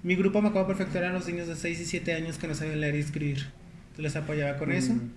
Mi 0.03 0.17
grupo 0.17 0.43
me 0.43 0.49
acabo 0.49 0.67
perfecto 0.67 0.99
eran 0.99 1.13
los 1.13 1.29
niños 1.29 1.47
de 1.47 1.55
6 1.55 1.79
y 1.79 1.85
7 1.85 2.15
años 2.15 2.39
que 2.39 2.49
no 2.49 2.55
sabían 2.55 2.81
leer 2.81 2.97
y 2.97 2.99
escribir. 2.99 3.47
Entonces 3.91 4.03
les 4.03 4.17
apoyaba 4.17 4.59
con 4.59 4.73
eso. 4.73 4.95
Mm. 4.95 5.11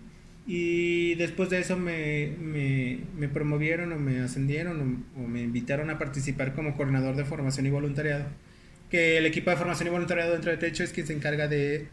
Y 0.46 1.16
después 1.16 1.50
de 1.50 1.60
eso 1.60 1.78
me, 1.78 2.36
me, 2.40 3.00
me 3.18 3.30
promovieron 3.30 3.94
o 3.94 3.96
me 3.98 4.20
ascendieron 4.20 5.06
o, 5.18 5.22
me 5.22 5.42
invitaron 5.42 5.90
a 5.90 5.98
participar 5.98 6.54
como 6.54 6.76
coordinador 6.76 7.16
de 7.16 7.24
formación 7.24 7.66
y 7.66 7.70
voluntariado. 7.70 8.26
Que 8.94 9.18
el 9.18 9.26
equipo 9.26 9.50
de 9.50 9.58
formación 9.58 9.88
y 9.88 9.92
voluntariado 9.92 10.34
dentro 10.34 10.52
de 10.52 10.58
Techo 10.58 10.84
es 10.84 10.94
quien 10.94 11.08
se 11.08 11.14
encarga 11.14 11.48
de 11.48 11.88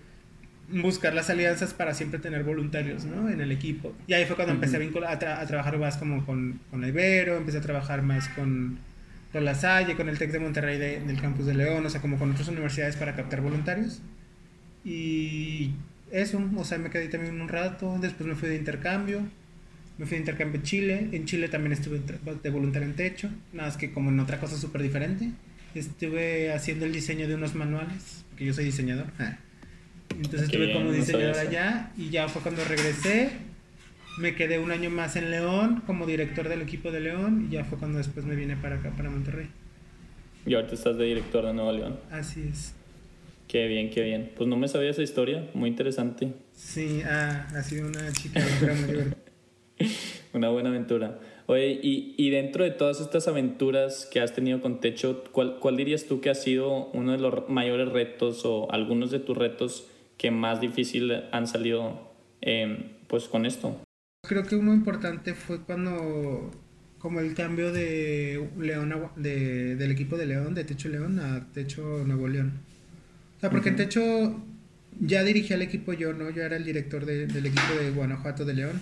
buscar 0.69 1.15
las 1.15 1.31
alianzas 1.31 1.73
para 1.73 1.95
siempre 1.95 2.21
tener 2.21 2.45
voluntarios 2.45 3.07
¿no? 3.07 3.31
en 3.31 3.41
el 3.41 3.51
equipo. 3.53 3.95
Y 4.07 4.13
ahí 4.13 4.27
fue 4.27 4.37
cuando 4.37 4.53
empecé 4.53 4.77
a, 4.77 4.81
vincular, 4.81 5.13
a, 5.13 5.47
trabajar 5.47 5.79
más 5.79 5.97
como 5.97 6.27
con, 6.27 6.61
con 6.71 6.83
la 6.83 6.89
Ibero, 6.89 7.39
empecé 7.39 7.57
a 7.59 7.63
trabajar 7.63 8.03
más 8.03 8.29
con 8.29 8.79
con 9.33 9.45
la 9.45 9.55
Salle, 9.55 9.97
con 9.97 10.09
el 10.09 10.19
TEC 10.19 10.33
de 10.33 10.41
Monterrey 10.41 10.79
del 10.79 11.21
campus 11.21 11.47
de 11.47 11.55
León, 11.55 11.87
o 11.87 11.91
sea, 11.91 12.01
como 12.01 12.19
con 12.19 12.33
otras 12.33 12.49
universidades 12.49 12.97
para 12.97 13.15
captar 13.15 13.41
voluntarios. 13.41 14.01
Y 14.85 15.73
eso, 16.11 16.43
o 16.57 16.65
sea, 16.65 16.79
me 16.79 16.91
quedé 16.91 17.09
también 17.09 17.41
un 17.41 17.49
rato, 17.49 17.97
después 18.01 18.29
me 18.29 18.35
fui 18.35 18.49
de 18.49 18.57
intercambio, 18.57 19.21
me 19.99 20.07
fui 20.07 20.17
de 20.17 20.23
intercambio 20.23 20.61
a 20.61 20.65
Chile, 20.65 21.09
en 21.13 21.27
Chile 21.27 21.49
también 21.49 21.73
estuve 21.73 22.01
de 22.43 22.51
voluntario 22.51 22.89
en 22.89 22.97
techo, 22.97 23.31
nada 23.53 23.69
más 23.69 23.77
que 23.77 23.93
como 23.93 24.11
en 24.11 24.19
otra 24.19 24.41
cosa 24.41 24.57
súper 24.57 24.83
diferente. 24.83 25.31
Estuve 25.75 26.53
haciendo 26.53 26.87
el 26.87 26.93
diseño 26.93 27.29
de 27.29 27.35
unos 27.35 27.55
manuales, 27.55 28.25
porque 28.31 28.47
yo 28.47 28.55
soy 28.55 28.65
diseñador. 28.65 29.07
Ah. 29.19 29.39
Entonces 30.11 30.43
estuve 30.43 30.73
como 30.73 30.93
diseñador 30.93 31.39
allá 31.39 31.93
y 31.97 32.11
ya 32.11 32.29
fue 32.29 32.43
cuando 32.43 32.65
regresé 32.65 33.31
me 34.19 34.35
quedé 34.35 34.59
un 34.59 34.71
año 34.71 34.91
más 34.91 35.17
en 35.17 35.31
León 35.31 35.83
como 35.87 36.07
director 36.07 36.49
del 36.49 36.63
equipo 36.63 36.91
de 36.91 37.01
León 37.01 37.47
y 37.49 37.55
ya 37.55 37.65
fue 37.65 37.79
cuando 37.79 37.99
después 37.99 38.27
me 38.27 38.35
vine 38.35 38.57
para 38.57 38.77
acá, 38.77 38.91
para 38.91 39.11
Monterrey. 39.11 39.49
Y 40.47 40.55
ahorita 40.55 40.75
estás 40.75 40.97
de 40.97 41.05
director 41.05 41.45
de 41.47 41.55
Nuevo 41.55 41.73
León. 41.73 42.01
Así 42.11 42.49
es. 42.51 42.75
Qué 43.49 43.67
bien, 43.67 43.91
qué 43.91 44.03
bien. 44.03 44.33
Pues 44.37 44.49
no 44.49 44.57
me 44.57 44.69
sabía 44.69 44.91
esa 44.91 45.03
historia, 45.03 45.49
muy 45.55 45.71
interesante. 45.71 46.35
Sí, 46.55 47.03
ah, 47.05 47.49
ha 47.55 47.63
sido 47.63 47.89
una 47.89 48.13
chica 48.13 48.41
muy 48.41 49.89
una 50.33 50.49
buena 50.51 50.69
aventura. 50.69 51.19
Oye, 51.51 51.81
y, 51.83 52.15
y, 52.17 52.31
dentro 52.31 52.63
de 52.63 52.71
todas 52.71 53.01
estas 53.01 53.27
aventuras 53.27 54.09
que 54.09 54.21
has 54.21 54.33
tenido 54.33 54.61
con 54.61 54.81
Techo, 54.81 55.25
¿cuál, 55.33 55.59
¿cuál 55.59 55.77
dirías 55.77 56.05
tú 56.05 56.21
que 56.21 56.31
ha 56.31 56.37
sido 56.37 56.93
uno 56.93 57.11
de 57.11 57.19
los 57.19 57.49
mayores 57.49 57.89
retos 57.89 58.43
o 58.45 58.71
algunos 58.71 59.11
de 59.11 59.19
tus 59.19 59.37
retos 59.37 59.89
que 60.17 60.31
más 60.31 60.61
difícil 60.61 61.11
han 61.33 61.49
salido 61.49 62.15
eh, 62.41 62.93
pues 63.09 63.25
con 63.25 63.47
esto? 63.47 63.83
Creo 64.29 64.45
que 64.45 64.55
uno 64.55 64.73
importante 64.73 65.35
fue 65.35 65.65
cuando, 65.65 66.53
como 67.01 67.19
el 67.19 67.35
cambio 67.35 67.73
de 67.73 68.49
León 68.57 68.95
de, 69.17 69.75
del 69.75 69.91
equipo 69.91 70.17
de 70.17 70.27
León, 70.27 70.55
de 70.55 70.63
Techo 70.63 70.89
León 70.89 71.19
a 71.19 71.51
Techo 71.53 71.83
Nuevo 72.07 72.29
León. 72.29 72.61
O 73.39 73.41
sea, 73.41 73.51
porque 73.51 73.71
en 73.71 73.77
Techo 73.77 74.41
ya 75.01 75.25
dirigía 75.25 75.57
el 75.57 75.63
equipo 75.63 75.95
yo, 75.95 76.13
¿no? 76.13 76.31
Yo 76.31 76.45
era 76.45 76.55
el 76.55 76.65
director 76.65 77.05
del 77.05 77.45
equipo 77.45 77.75
de 77.81 77.91
Guanajuato 77.91 78.45
de 78.45 78.55
León, 78.55 78.81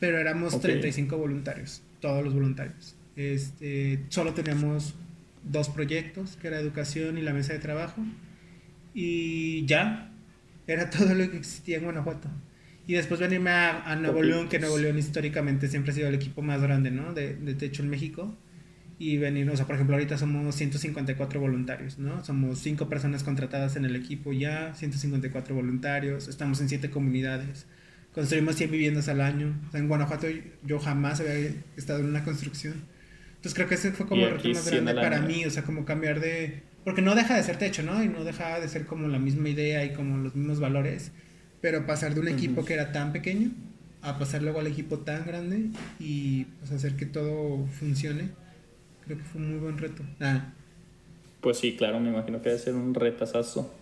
pero 0.00 0.16
éramos 0.16 0.58
35 0.58 1.18
voluntarios, 1.18 1.82
todos 2.00 2.24
los 2.24 2.34
voluntarios. 2.34 2.96
Este, 3.16 4.04
solo 4.08 4.34
teníamos 4.34 4.94
dos 5.42 5.68
proyectos, 5.68 6.36
que 6.36 6.48
era 6.48 6.58
educación 6.58 7.18
y 7.18 7.22
la 7.22 7.32
mesa 7.32 7.52
de 7.52 7.58
trabajo, 7.58 8.02
y 8.94 9.64
ya, 9.66 10.12
era 10.66 10.90
todo 10.90 11.14
lo 11.14 11.30
que 11.30 11.36
existía 11.36 11.78
en 11.78 11.84
Guanajuato. 11.84 12.28
Y 12.86 12.94
después 12.94 13.18
venirme 13.18 13.50
a, 13.50 13.96
Nuevo 13.96 14.22
León, 14.22 14.48
que 14.48 14.60
Nuevo 14.60 14.78
León 14.78 14.96
históricamente 14.96 15.68
siempre 15.68 15.90
ha 15.90 15.94
sido 15.94 16.08
el 16.08 16.14
equipo 16.14 16.40
más 16.42 16.62
grande, 16.62 16.92
¿no? 16.92 17.12
De, 17.14 17.34
de 17.34 17.54
techo 17.54 17.82
en 17.82 17.90
México. 17.90 18.36
Y 18.98 19.18
venir, 19.18 19.50
o 19.50 19.56
sea, 19.56 19.66
por 19.66 19.74
ejemplo, 19.74 19.96
ahorita 19.96 20.16
somos 20.16 20.54
154 20.54 21.40
voluntarios, 21.40 21.98
¿no? 21.98 22.24
Somos 22.24 22.60
5 22.60 22.88
personas 22.88 23.24
contratadas 23.24 23.76
en 23.76 23.84
el 23.84 23.96
equipo 23.96 24.32
ya, 24.32 24.72
154 24.74 25.54
voluntarios, 25.54 26.28
estamos 26.28 26.60
en 26.60 26.68
7 26.68 26.88
comunidades, 26.88 27.66
construimos 28.16 28.56
100 28.56 28.70
viviendas 28.72 29.08
al 29.08 29.20
año. 29.20 29.54
O 29.68 29.70
sea, 29.70 29.78
en 29.78 29.86
Guanajuato 29.86 30.26
yo 30.64 30.80
jamás 30.80 31.20
había 31.20 31.52
estado 31.76 32.00
en 32.00 32.06
una 32.06 32.24
construcción. 32.24 32.74
Entonces 33.36 33.54
creo 33.54 33.68
que 33.68 33.76
ese 33.76 33.92
fue 33.92 34.06
como 34.06 34.26
el 34.26 34.32
reto 34.32 34.48
más 34.48 34.68
grande 34.68 34.94
para 34.94 35.20
mí, 35.20 35.44
o 35.44 35.50
sea, 35.50 35.62
como 35.62 35.84
cambiar 35.84 36.18
de... 36.18 36.62
Porque 36.82 37.02
no 37.02 37.14
deja 37.14 37.36
de 37.36 37.44
ser 37.44 37.56
techo, 37.58 37.84
¿no? 37.84 38.02
Y 38.02 38.08
no 38.08 38.24
deja 38.24 38.58
de 38.58 38.68
ser 38.68 38.86
como 38.86 39.06
la 39.06 39.20
misma 39.20 39.48
idea 39.48 39.84
y 39.84 39.92
como 39.92 40.18
los 40.18 40.34
mismos 40.34 40.58
valores 40.58 41.12
pero 41.60 41.84
pasar 41.84 42.14
de 42.14 42.20
un 42.20 42.28
equipo 42.28 42.64
que 42.64 42.74
era 42.74 42.92
tan 42.92 43.12
pequeño 43.12 43.50
a 44.02 44.18
pasar 44.18 44.40
luego 44.40 44.60
al 44.60 44.68
equipo 44.68 44.98
tan 44.98 45.26
grande 45.26 45.70
y 45.98 46.44
pues, 46.44 46.70
hacer 46.70 46.94
que 46.94 47.06
todo 47.06 47.66
funcione, 47.66 48.28
creo 49.04 49.18
que 49.18 49.24
fue 49.24 49.40
un 49.40 49.50
muy 49.50 49.58
buen 49.58 49.78
reto. 49.78 50.04
Ah. 50.20 50.52
Pues 51.40 51.58
sí, 51.58 51.74
claro, 51.76 51.98
me 51.98 52.10
imagino 52.10 52.40
que 52.40 52.50
debe 52.50 52.60
ser 52.60 52.74
un 52.74 52.94
retazazo. 52.94 53.74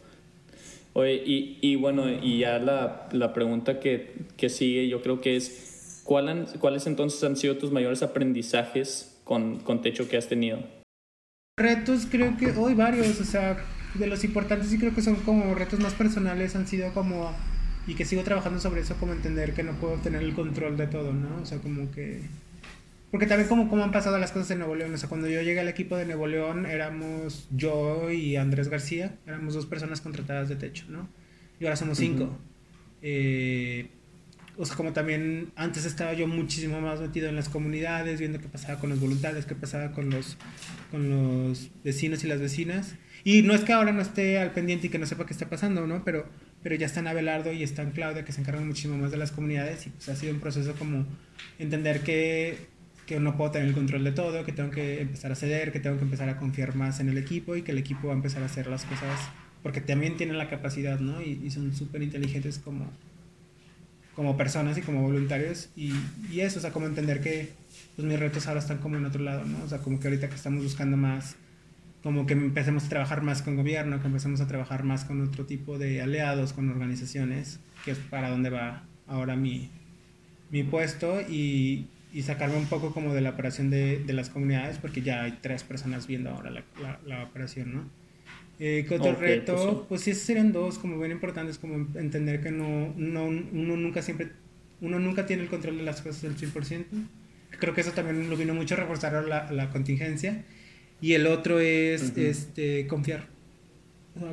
Oye, 0.94 1.22
y, 1.26 1.58
y 1.60 1.76
bueno, 1.76 2.08
y 2.08 2.38
ya 2.38 2.58
la, 2.58 3.08
la 3.12 3.32
pregunta 3.32 3.80
que, 3.80 4.14
que, 4.36 4.48
sigue, 4.48 4.88
yo 4.88 5.02
creo 5.02 5.20
que 5.20 5.36
es, 5.36 6.02
¿cuál 6.04 6.46
¿cuáles 6.60 6.86
entonces 6.86 7.22
han 7.24 7.36
sido 7.36 7.56
tus 7.56 7.72
mayores 7.72 8.02
aprendizajes 8.02 9.20
con, 9.24 9.58
con 9.58 9.82
Techo 9.82 10.08
que 10.08 10.16
has 10.16 10.28
tenido? 10.28 10.60
Retos 11.58 12.06
creo 12.08 12.36
que 12.36 12.52
hoy 12.52 12.74
varios, 12.74 13.20
o 13.20 13.24
sea, 13.24 13.56
de 13.94 14.06
los 14.06 14.22
importantes 14.24 14.68
sí 14.68 14.78
creo 14.78 14.94
que 14.94 15.02
son 15.02 15.16
como 15.16 15.54
retos 15.54 15.80
más 15.80 15.94
personales, 15.94 16.54
han 16.54 16.66
sido 16.66 16.92
como 16.94 17.34
y 17.86 17.94
que 17.94 18.04
sigo 18.04 18.22
trabajando 18.22 18.60
sobre 18.60 18.80
eso, 18.80 18.94
como 18.98 19.12
entender 19.12 19.52
que 19.52 19.62
no 19.62 19.72
puedo 19.72 19.96
tener 19.96 20.22
el 20.22 20.34
control 20.34 20.76
de 20.76 20.86
todo, 20.86 21.12
¿no? 21.12 21.42
O 21.42 21.46
sea, 21.46 21.58
como 21.58 21.90
que... 21.90 22.22
Porque 23.14 23.28
también 23.28 23.48
como, 23.48 23.68
como 23.68 23.84
han 23.84 23.92
pasado 23.92 24.18
las 24.18 24.32
cosas 24.32 24.50
en 24.50 24.58
Nuevo 24.58 24.74
León, 24.74 24.92
o 24.92 24.98
sea, 24.98 25.08
cuando 25.08 25.28
yo 25.28 25.40
llegué 25.40 25.60
al 25.60 25.68
equipo 25.68 25.96
de 25.96 26.04
Nuevo 26.04 26.26
León 26.26 26.66
éramos 26.66 27.46
yo 27.52 28.10
y 28.10 28.34
Andrés 28.34 28.68
García, 28.68 29.14
éramos 29.24 29.54
dos 29.54 29.66
personas 29.66 30.00
contratadas 30.00 30.48
de 30.48 30.56
techo, 30.56 30.86
¿no? 30.88 31.08
Y 31.60 31.64
ahora 31.64 31.76
somos 31.76 31.96
cinco. 31.96 32.36
eh, 33.02 33.88
o 34.56 34.66
sea, 34.66 34.74
como 34.74 34.92
también 34.92 35.52
antes 35.54 35.84
estaba 35.84 36.12
yo 36.14 36.26
muchísimo 36.26 36.80
más 36.80 37.00
metido 37.00 37.28
en 37.28 37.36
las 37.36 37.48
comunidades, 37.48 38.18
viendo 38.18 38.40
qué 38.40 38.48
pasaba 38.48 38.80
con 38.80 38.90
los 38.90 38.98
voluntarios, 38.98 39.46
qué 39.46 39.54
pasaba 39.54 39.92
con 39.92 40.10
los, 40.10 40.36
con 40.90 41.08
los 41.08 41.70
vecinos 41.84 42.24
y 42.24 42.26
las 42.26 42.40
vecinas. 42.40 42.96
Y 43.22 43.42
no 43.42 43.54
es 43.54 43.60
que 43.60 43.74
ahora 43.74 43.92
no 43.92 44.02
esté 44.02 44.40
al 44.40 44.50
pendiente 44.50 44.88
y 44.88 44.90
que 44.90 44.98
no 44.98 45.06
sepa 45.06 45.24
qué 45.24 45.34
está 45.34 45.48
pasando, 45.48 45.86
¿no? 45.86 46.04
Pero 46.04 46.26
pero 46.64 46.76
ya 46.76 46.86
están 46.86 47.06
Abelardo 47.06 47.52
y 47.52 47.62
están 47.62 47.90
Claudia 47.90 48.24
que 48.24 48.32
se 48.32 48.40
encargan 48.40 48.66
muchísimo 48.66 48.96
más 48.96 49.10
de 49.10 49.18
las 49.18 49.32
comunidades 49.32 49.86
y 49.86 49.90
pues 49.90 50.08
ha 50.08 50.16
sido 50.16 50.32
un 50.32 50.40
proceso 50.40 50.74
como 50.76 51.04
entender 51.58 52.00
que, 52.00 52.56
que 53.06 53.20
no 53.20 53.36
puedo 53.36 53.50
tener 53.50 53.68
el 53.68 53.74
control 53.74 54.04
de 54.04 54.12
todo, 54.12 54.44
que 54.44 54.52
tengo 54.52 54.70
que 54.70 55.02
empezar 55.02 55.32
a 55.32 55.34
ceder, 55.34 55.72
que 55.72 55.80
tengo 55.80 55.96
que 55.96 56.04
empezar 56.04 56.28
a 56.28 56.36
confiar 56.38 56.74
más 56.74 57.00
en 57.00 57.08
el 57.08 57.18
equipo 57.18 57.56
y 57.56 57.62
que 57.62 57.72
el 57.72 57.78
equipo 57.78 58.08
va 58.08 58.14
a 58.14 58.16
empezar 58.16 58.42
a 58.42 58.46
hacer 58.46 58.66
las 58.66 58.84
cosas 58.84 59.18
porque 59.62 59.80
también 59.80 60.18
tienen 60.18 60.36
la 60.36 60.50
capacidad, 60.50 61.00
¿no? 61.00 61.22
Y, 61.22 61.50
son 61.50 61.74
súper 61.74 62.02
inteligentes 62.02 62.58
como, 62.58 62.86
como 64.14 64.36
personas 64.36 64.76
y 64.76 64.82
como 64.82 65.00
voluntarios 65.00 65.70
y, 65.74 65.92
eso, 66.38 66.58
o 66.58 66.62
sea, 66.62 66.70
como 66.70 66.86
entender 66.86 67.22
que 67.22 67.50
pues 67.96 68.06
mis 68.06 68.20
retos 68.20 68.46
ahora 68.46 68.60
están 68.60 68.78
como 68.78 68.96
en 68.96 69.06
otro 69.06 69.22
lado, 69.22 69.44
¿no? 69.46 69.64
O 69.64 69.68
sea, 69.68 69.78
como 69.78 69.98
que 69.98 70.08
ahorita 70.08 70.28
que 70.28 70.34
estamos 70.34 70.62
buscando 70.62 70.96
más 70.96 71.36
como 72.02 72.26
que 72.26 72.34
empecemos 72.34 72.84
a 72.84 72.88
trabajar 72.90 73.22
más 73.22 73.40
con 73.40 73.56
gobierno, 73.56 73.98
que 74.02 74.06
empecemos 74.06 74.42
a 74.42 74.46
trabajar 74.46 74.84
más 74.84 75.06
con 75.06 75.22
otro 75.22 75.46
tipo 75.46 75.78
de 75.78 76.02
aliados, 76.02 76.52
con 76.52 76.68
organizaciones, 76.68 77.58
que 77.86 77.92
es 77.92 77.98
para 77.98 78.28
dónde 78.28 78.50
va 78.50 78.84
ahora 79.06 79.34
mi, 79.34 79.70
mi 80.50 80.62
puesto 80.62 81.22
y, 81.22 81.86
y, 82.14 82.22
sacarme 82.22 82.56
un 82.56 82.66
poco 82.66 82.92
como 82.92 83.12
de 83.12 83.20
la 83.20 83.30
operación 83.30 83.70
de, 83.70 83.98
de, 83.98 84.12
las 84.12 84.30
comunidades, 84.30 84.78
porque 84.78 85.02
ya 85.02 85.24
hay 85.24 85.38
tres 85.42 85.64
personas 85.64 86.06
viendo 86.06 86.30
ahora 86.30 86.50
la, 86.50 86.64
la, 87.04 87.24
operación, 87.24 87.74
¿no? 87.74 87.90
Eh, 88.60 88.84
¿Qué 88.88 88.94
otro 88.94 89.14
reto? 89.14 89.54
Pues, 89.54 89.86
pues 89.88 90.00
sí, 90.02 90.10
esos 90.12 90.22
serían 90.22 90.52
dos 90.52 90.78
como 90.78 90.98
bien 90.98 91.10
importantes, 91.10 91.58
como 91.58 91.86
entender 91.98 92.40
que 92.40 92.50
no, 92.50 92.94
no, 92.96 93.26
uno 93.26 93.76
nunca 93.76 94.00
siempre 94.00 94.30
uno 94.80 94.98
nunca 94.98 95.26
tiene 95.26 95.42
el 95.42 95.48
control 95.48 95.78
de 95.78 95.82
las 95.82 96.02
cosas 96.02 96.22
del 96.22 96.36
100%. 96.36 96.84
Creo 97.58 97.74
que 97.74 97.80
eso 97.80 97.92
también 97.92 98.28
lo 98.28 98.36
vino 98.36 98.54
mucho 98.54 98.74
a 98.74 98.78
reforzar 98.78 99.24
la, 99.24 99.50
la 99.50 99.70
contingencia. 99.70 100.44
Y 101.00 101.14
el 101.14 101.26
otro 101.26 101.60
es 101.60 102.16
este, 102.16 102.86
confiar. 102.86 103.26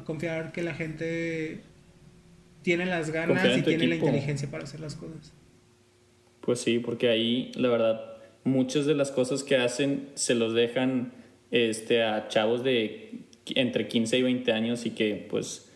confiar 0.05 0.51
que 0.51 0.61
la 0.61 0.73
gente 0.73 1.61
tiene 2.61 2.85
las 2.85 3.09
ganas 3.09 3.57
y 3.57 3.61
tiene 3.61 3.87
la 3.87 3.95
inteligencia 3.95 4.49
para 4.49 4.63
hacer 4.63 4.79
las 4.79 4.95
cosas. 4.95 5.33
Pues 6.41 6.59
sí, 6.59 6.79
porque 6.79 7.09
ahí, 7.09 7.51
la 7.55 7.69
verdad, 7.69 8.11
muchas 8.43 8.85
de 8.85 8.95
las 8.95 9.11
cosas 9.11 9.43
que 9.43 9.57
hacen 9.57 10.09
se 10.15 10.35
los 10.35 10.53
dejan 10.53 11.13
este, 11.51 12.03
a 12.03 12.27
chavos 12.27 12.63
de 12.63 13.25
entre 13.45 13.87
15 13.87 14.17
y 14.17 14.21
20 14.23 14.51
años 14.51 14.85
y 14.85 14.91
que, 14.91 15.27
pues, 15.29 15.71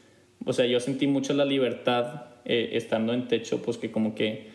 o 0.46 0.54
sea, 0.54 0.66
yo 0.66 0.80
sentí 0.80 1.08
mucho 1.08 1.34
la 1.34 1.46
libertad 1.46 2.26
eh, 2.46 2.72
estando 2.74 3.14
en 3.14 3.28
techo, 3.28 3.62
pues 3.62 3.78
que 3.78 3.92
como 3.92 4.16
que, 4.16 4.50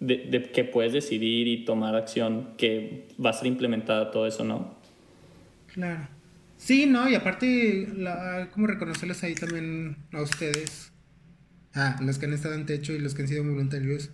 de, 0.00 0.50
que 0.52 0.64
puedes 0.64 0.92
decidir 0.92 1.46
y 1.46 1.64
tomar 1.64 1.94
acción, 1.94 2.54
que 2.56 3.06
va 3.24 3.30
a 3.30 3.32
ser 3.32 3.46
implementada 3.46 4.10
todo 4.10 4.26
eso, 4.26 4.44
¿no? 4.44 4.76
Claro. 5.72 6.08
Sí, 6.56 6.86
no, 6.86 7.08
y 7.08 7.14
aparte, 7.14 7.88
la, 7.94 8.48
como 8.52 8.66
reconocerles 8.66 9.22
ahí 9.22 9.34
también 9.34 9.96
a 10.12 10.22
ustedes, 10.22 10.92
a 11.74 12.00
los 12.00 12.18
que 12.18 12.26
han 12.26 12.32
estado 12.32 12.54
en 12.54 12.66
techo 12.66 12.92
y 12.92 12.98
los 12.98 13.14
que 13.14 13.22
han 13.22 13.28
sido 13.28 13.44
voluntarios 13.44 14.10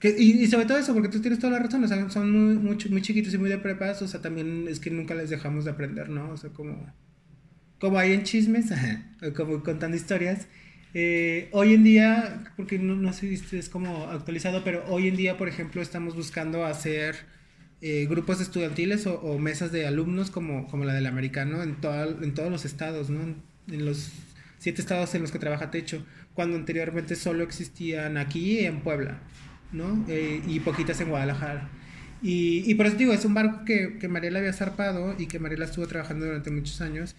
y, 0.00 0.46
sobre 0.46 0.66
todo 0.66 0.78
eso, 0.78 0.94
porque 0.94 1.08
tú 1.08 1.20
tienes 1.20 1.40
toda 1.40 1.54
la 1.54 1.58
razón, 1.58 1.82
o 1.82 1.88
sea, 1.88 2.08
son 2.10 2.30
muy, 2.30 2.76
muy, 2.90 3.02
chiquitos 3.02 3.34
y 3.34 3.38
muy 3.38 3.50
de 3.50 3.58
prepas, 3.58 4.00
o 4.02 4.06
sea, 4.08 4.20
también 4.20 4.66
es 4.68 4.78
que 4.78 4.90
nunca 4.90 5.14
les 5.14 5.30
dejamos 5.30 5.64
de 5.64 5.72
aprender, 5.72 6.08
¿no? 6.08 6.30
O 6.30 6.36
sea, 6.36 6.50
como, 6.50 6.92
como 7.80 7.98
hay 7.98 8.12
en 8.12 8.22
chismes, 8.22 8.66
como 9.36 9.62
contando 9.62 9.96
historias. 9.96 10.46
Eh, 10.94 11.48
hoy 11.52 11.74
en 11.74 11.84
día, 11.84 12.52
porque 12.56 12.78
no, 12.78 12.96
no 12.96 13.12
sé 13.12 13.36
si 13.36 13.56
es 13.56 13.68
como 13.68 14.04
actualizado, 14.04 14.64
pero 14.64 14.84
hoy 14.88 15.08
en 15.08 15.16
día, 15.16 15.36
por 15.36 15.48
ejemplo, 15.48 15.82
estamos 15.82 16.14
buscando 16.14 16.64
hacer 16.64 17.16
eh, 17.80 18.06
grupos 18.08 18.40
estudiantiles 18.40 19.06
o, 19.06 19.38
mesas 19.38 19.70
de 19.70 19.86
alumnos 19.86 20.30
como, 20.30 20.66
como 20.66 20.84
la 20.84 20.94
del 20.94 21.06
americano 21.06 21.62
en, 21.62 21.76
en 22.22 22.34
todos 22.34 22.50
los 22.50 22.64
estados, 22.64 23.08
¿no? 23.10 23.20
En, 23.68 23.84
los 23.84 24.10
siete 24.58 24.80
estados 24.80 25.14
en 25.14 25.22
los 25.22 25.30
que 25.30 25.38
trabaja 25.38 25.70
Techo, 25.70 26.04
cuando 26.34 26.56
anteriormente 26.56 27.14
solo 27.14 27.44
existían 27.44 28.16
aquí 28.16 28.60
en 28.60 28.80
Puebla. 28.80 29.20
¿No? 29.72 30.04
Eh, 30.08 30.42
y 30.46 30.60
poquitas 30.60 31.00
en 31.00 31.08
Guadalajara. 31.08 31.68
Y, 32.22 32.64
y, 32.66 32.74
por 32.74 32.86
eso 32.86 32.96
digo, 32.96 33.12
es 33.12 33.24
un 33.24 33.34
barco 33.34 33.64
que, 33.64 33.98
que 33.98 34.08
Mariela 34.08 34.40
había 34.40 34.52
zarpado 34.52 35.14
y 35.18 35.26
que 35.26 35.38
Mariela 35.38 35.66
estuvo 35.66 35.86
trabajando 35.86 36.26
durante 36.26 36.50
muchos 36.50 36.80
años 36.80 37.14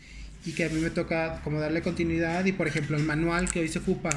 y 0.45 0.53
que 0.53 0.65
a 0.65 0.69
mí 0.69 0.79
me 0.79 0.89
toca 0.89 1.41
como 1.43 1.59
darle 1.59 1.81
continuidad 1.81 2.45
y 2.45 2.51
por 2.51 2.67
ejemplo 2.67 2.97
el 2.97 3.03
manual 3.03 3.49
que 3.51 3.59
hoy 3.59 3.67
se 3.67 3.79
ocupa 3.79 4.09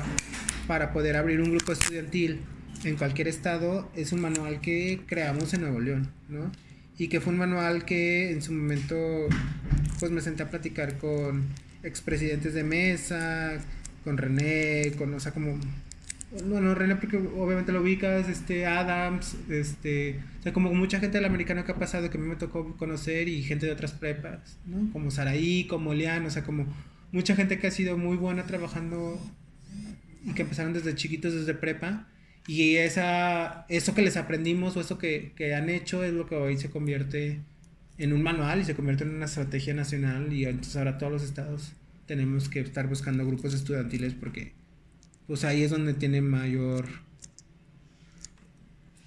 para 0.66 0.92
poder 0.92 1.16
abrir 1.16 1.40
un 1.40 1.50
grupo 1.50 1.72
estudiantil 1.72 2.40
en 2.84 2.96
cualquier 2.96 3.28
estado 3.28 3.90
es 3.94 4.12
un 4.12 4.20
manual 4.20 4.60
que 4.60 5.00
creamos 5.06 5.52
en 5.54 5.62
Nuevo 5.62 5.80
León, 5.80 6.08
¿no? 6.28 6.50
Y 6.98 7.08
que 7.08 7.20
fue 7.20 7.32
un 7.32 7.38
manual 7.38 7.84
que 7.84 8.30
en 8.30 8.42
su 8.42 8.52
momento 8.52 8.96
pues 9.98 10.12
me 10.12 10.20
senté 10.20 10.42
a 10.42 10.50
platicar 10.50 10.98
con 10.98 11.44
expresidentes 11.82 12.54
de 12.54 12.64
mesa, 12.64 13.58
con 14.04 14.18
René, 14.18 14.92
con, 14.96 15.14
o 15.14 15.20
sea, 15.20 15.32
como 15.32 15.58
bueno, 16.46 16.74
René, 16.74 16.96
porque 16.96 17.18
obviamente 17.18 17.72
lo 17.72 17.82
ubicas, 17.82 18.28
este, 18.28 18.66
Adams, 18.66 19.36
este, 19.50 20.20
o 20.40 20.42
sea, 20.42 20.52
como 20.52 20.72
mucha 20.72 20.98
gente 20.98 21.18
del 21.18 21.26
americano 21.26 21.64
que 21.64 21.72
ha 21.72 21.76
pasado 21.76 22.08
que 22.08 22.16
a 22.16 22.20
mí 22.20 22.26
me 22.26 22.36
tocó 22.36 22.76
conocer 22.76 23.28
y 23.28 23.42
gente 23.42 23.66
de 23.66 23.72
otras 23.72 23.92
prepas, 23.92 24.58
¿no? 24.64 24.90
Como 24.92 25.10
Saraí, 25.10 25.66
como 25.66 25.92
Leán, 25.92 26.24
o 26.24 26.30
sea, 26.30 26.42
como 26.42 26.66
mucha 27.12 27.36
gente 27.36 27.58
que 27.58 27.66
ha 27.66 27.70
sido 27.70 27.98
muy 27.98 28.16
buena 28.16 28.44
trabajando 28.44 29.20
y 30.24 30.32
que 30.32 30.42
empezaron 30.42 30.72
desde 30.72 30.94
chiquitos, 30.94 31.34
desde 31.34 31.54
prepa, 31.54 32.08
y 32.46 32.76
esa, 32.76 33.66
eso 33.68 33.94
que 33.94 34.02
les 34.02 34.16
aprendimos 34.16 34.76
o 34.76 34.80
eso 34.80 34.98
que, 34.98 35.32
que 35.36 35.54
han 35.54 35.68
hecho 35.68 36.02
es 36.02 36.12
lo 36.12 36.26
que 36.26 36.34
hoy 36.34 36.56
se 36.56 36.70
convierte 36.70 37.40
en 37.98 38.12
un 38.12 38.22
manual 38.22 38.60
y 38.60 38.64
se 38.64 38.74
convierte 38.74 39.04
en 39.04 39.14
una 39.14 39.26
estrategia 39.26 39.74
nacional 39.74 40.32
y 40.32 40.44
entonces 40.46 40.76
ahora 40.76 40.98
todos 40.98 41.12
los 41.12 41.22
estados 41.22 41.72
tenemos 42.06 42.48
que 42.48 42.60
estar 42.60 42.88
buscando 42.88 43.24
grupos 43.26 43.54
estudiantiles 43.54 44.14
porque 44.14 44.54
pues 45.26 45.44
ahí 45.44 45.62
es 45.62 45.70
donde 45.70 45.94
tiene 45.94 46.20
mayor... 46.20 46.86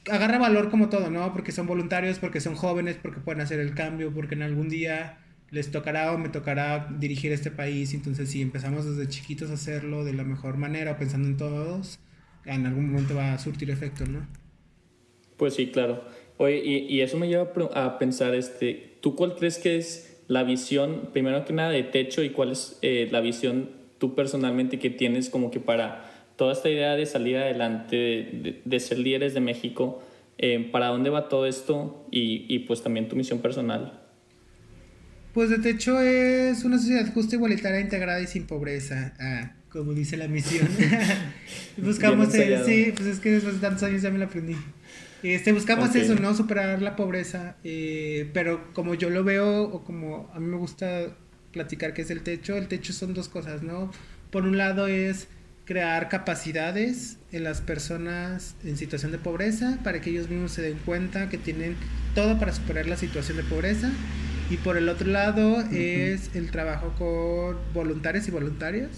Agarra 0.10 0.38
valor 0.38 0.69
como 0.69 0.89
todo, 0.89 1.10
¿no? 1.10 1.34
Porque 1.34 1.51
son 1.51 1.65
voluntarios, 1.65 2.19
porque 2.19 2.39
son 2.39 2.56
jóvenes, 2.56 2.97
porque 3.01 3.19
pueden 3.19 3.41
hacer 3.41 3.60
el 3.60 3.73
cambio, 3.73 4.13
porque 4.13 4.36
en 4.36 4.43
algún 4.43 4.69
día 4.69 5.17
les 5.49 5.71
tocará 5.71 6.12
o 6.12 6.17
me 6.17 6.30
tocará 6.30 6.88
dirigir 6.99 7.32
este 7.32 7.49
país. 7.49 7.93
Entonces, 7.93 8.30
si 8.30 8.41
empezamos 8.41 8.86
desde 8.86 9.10
chiquitos 9.10 9.49
a 9.49 9.54
hacerlo 9.54 10.04
de 10.06 10.13
la 10.13 10.23
mejor 10.23 10.58
manera, 10.58 10.97
pensando 10.97 11.28
en 11.28 11.38
todos, 11.38 11.99
en 12.45 12.65
algún 12.65 12.91
momento 12.91 13.15
va 13.15 13.34
a 13.34 13.39
surtir 13.39 13.71
efecto, 13.71 14.06
¿no? 14.06 14.28
Pues 15.38 15.56
sí, 15.56 15.67
claro. 15.67 16.04
Oye, 16.38 16.58
y, 16.63 17.01
eso 17.01 17.17
me 17.17 17.28
lleva 17.28 17.49
a 17.73 17.97
pensar, 17.97 18.36
este, 18.36 18.97
¿tú 19.01 19.15
cuál 19.15 19.36
crees 19.36 19.58
que 19.58 19.78
es 19.78 20.21
la 20.28 20.43
visión, 20.43 21.10
primero 21.13 21.45
que 21.45 21.54
nada, 21.54 21.69
de 21.69 21.84
techo 21.84 22.23
y 22.23 22.32
cuál 22.32 22.51
es 22.51 22.78
eh, 22.82 23.08
la 23.12 23.21
visión 23.21 23.69
tú 23.98 24.16
personalmente 24.16 24.80
que 24.80 24.90
tienes 24.90 25.30
como 25.30 25.52
que 25.52 25.60
para 25.60 26.12
toda 26.36 26.54
esta 26.54 26.70
idea 26.70 26.96
de 26.96 27.06
salir 27.06 27.38
adelante, 27.38 28.62
de, 28.64 28.80
ser 28.80 29.00
líderes 29.00 29.34
de 29.34 29.42
México, 29.42 30.04
eh, 30.38 30.70
¿para 30.72 30.88
dónde 30.88 31.10
va 31.10 31.30
todo 31.30 31.46
esto? 31.46 32.06
Y, 32.12 32.46
y, 32.54 32.60
pues 32.60 32.84
también 32.84 33.08
tu 33.08 33.16
misión 33.16 33.40
personal. 33.40 34.02
Pues 35.34 35.50
de 35.62 35.70
hecho 35.70 36.00
es 36.00 36.64
una 36.64 36.78
sociedad 36.78 37.14
justa, 37.14 37.36
igualitaria, 37.36 37.82
integrada 37.82 38.22
y 38.22 38.28
sin 38.28 38.48
pobreza, 38.48 39.14
ah, 39.20 39.54
como 39.70 39.94
dice 39.94 40.16
la 40.16 40.28
misión. 40.28 40.68
buscamos, 41.78 42.32
sí, 42.32 42.94
pues 42.96 43.08
es 43.08 43.20
que 43.20 43.32
después 43.32 43.56
de 43.56 43.62
tantos 43.62 43.84
años 43.84 44.02
ya 44.02 44.12
me 44.12 44.18
lo 44.18 44.26
aprendí. 44.26 44.56
Este, 45.24 45.52
buscamos 45.54 45.96
eso, 45.96 46.16
¿no? 46.16 46.36
Superar 46.36 46.82
la 46.82 46.96
pobreza, 46.96 47.58
eh, 47.64 48.30
pero 48.34 48.74
como 48.74 48.94
yo 48.94 49.10
lo 49.10 49.24
veo, 49.24 49.64
o 49.64 49.84
como 49.84 50.30
a 50.34 50.40
mí 50.40 50.48
me 50.48 50.58
gusta 50.58 51.18
platicar 51.56 51.94
que 51.94 52.04
es 52.04 52.12
el 52.12 52.22
techo. 52.22 52.58
El 52.58 52.68
techo 52.68 52.94
son 52.94 53.13
dos 53.13 53.30
cosas, 53.30 53.63
¿no? 53.63 53.89
Por 54.30 54.44
un 54.44 54.58
lado 54.58 54.88
es 54.88 55.28
crear 55.63 56.10
capacidades 56.10 57.18
en 57.32 57.44
las 57.44 57.62
personas 57.62 58.56
en 58.63 58.78
situación 58.78 59.12
de 59.12 59.18
pobreza 59.18 59.80
para 59.84 60.02
que 60.02 60.12
ellos 60.12 60.30
mismos 60.30 60.52
se 60.52 60.62
den 60.62 60.78
cuenta 60.86 61.30
que 61.30 61.39
tienen 61.39 61.76
todo 62.13 62.38
para 62.38 62.54
superar 62.54 62.86
la 62.86 62.98
situación 62.98 63.38
de 63.38 63.44
pobreza. 63.44 63.89
Y 64.50 64.58
por 64.58 64.78
el 64.78 64.89
otro 64.89 65.08
lado 65.08 65.62
es 65.72 66.36
el 66.36 66.52
trabajo 66.52 66.94
con 67.00 67.58
voluntarios 67.74 68.28
y 68.28 68.32
voluntarias, 68.32 68.89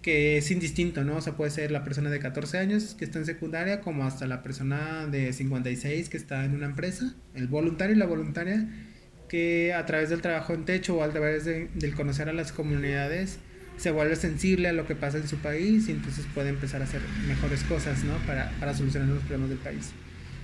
que 0.00 0.36
es 0.36 0.50
indistinto, 0.52 1.02
¿no? 1.02 1.16
O 1.16 1.20
sea, 1.20 1.32
puede 1.32 1.50
ser 1.50 1.72
la 1.72 1.82
persona 1.82 2.08
de 2.10 2.20
14 2.20 2.58
años 2.58 2.94
que 2.96 3.04
está 3.04 3.18
en 3.18 3.26
secundaria 3.26 3.80
como 3.80 4.04
hasta 4.04 4.26
la 4.26 4.42
persona 4.42 5.08
de 5.10 5.32
56 5.32 6.08
que 6.08 6.16
está 6.16 6.44
en 6.44 6.54
una 6.54 6.66
empresa, 6.66 7.14
el 7.34 7.48
voluntario 7.48 7.96
y 7.96 7.98
la 7.98 8.06
voluntaria 8.06 8.68
que 9.30 9.72
a 9.72 9.86
través 9.86 10.10
del 10.10 10.20
trabajo 10.22 10.54
en 10.54 10.64
techo 10.64 10.96
o 10.96 11.04
a 11.04 11.08
través 11.08 11.44
de, 11.44 11.68
del 11.74 11.94
conocer 11.94 12.28
a 12.28 12.32
las 12.32 12.50
comunidades 12.50 13.38
se 13.76 13.92
vuelve 13.92 14.16
sensible 14.16 14.68
a 14.68 14.72
lo 14.72 14.88
que 14.88 14.96
pasa 14.96 15.18
en 15.18 15.28
su 15.28 15.36
país 15.36 15.88
y 15.88 15.92
entonces 15.92 16.26
puede 16.34 16.48
empezar 16.48 16.80
a 16.80 16.84
hacer 16.84 17.00
mejores 17.28 17.62
cosas, 17.62 18.02
¿no? 18.02 18.14
Para, 18.26 18.50
para 18.58 18.74
solucionar 18.74 19.08
los 19.08 19.20
problemas 19.20 19.50
del 19.50 19.58
país. 19.58 19.92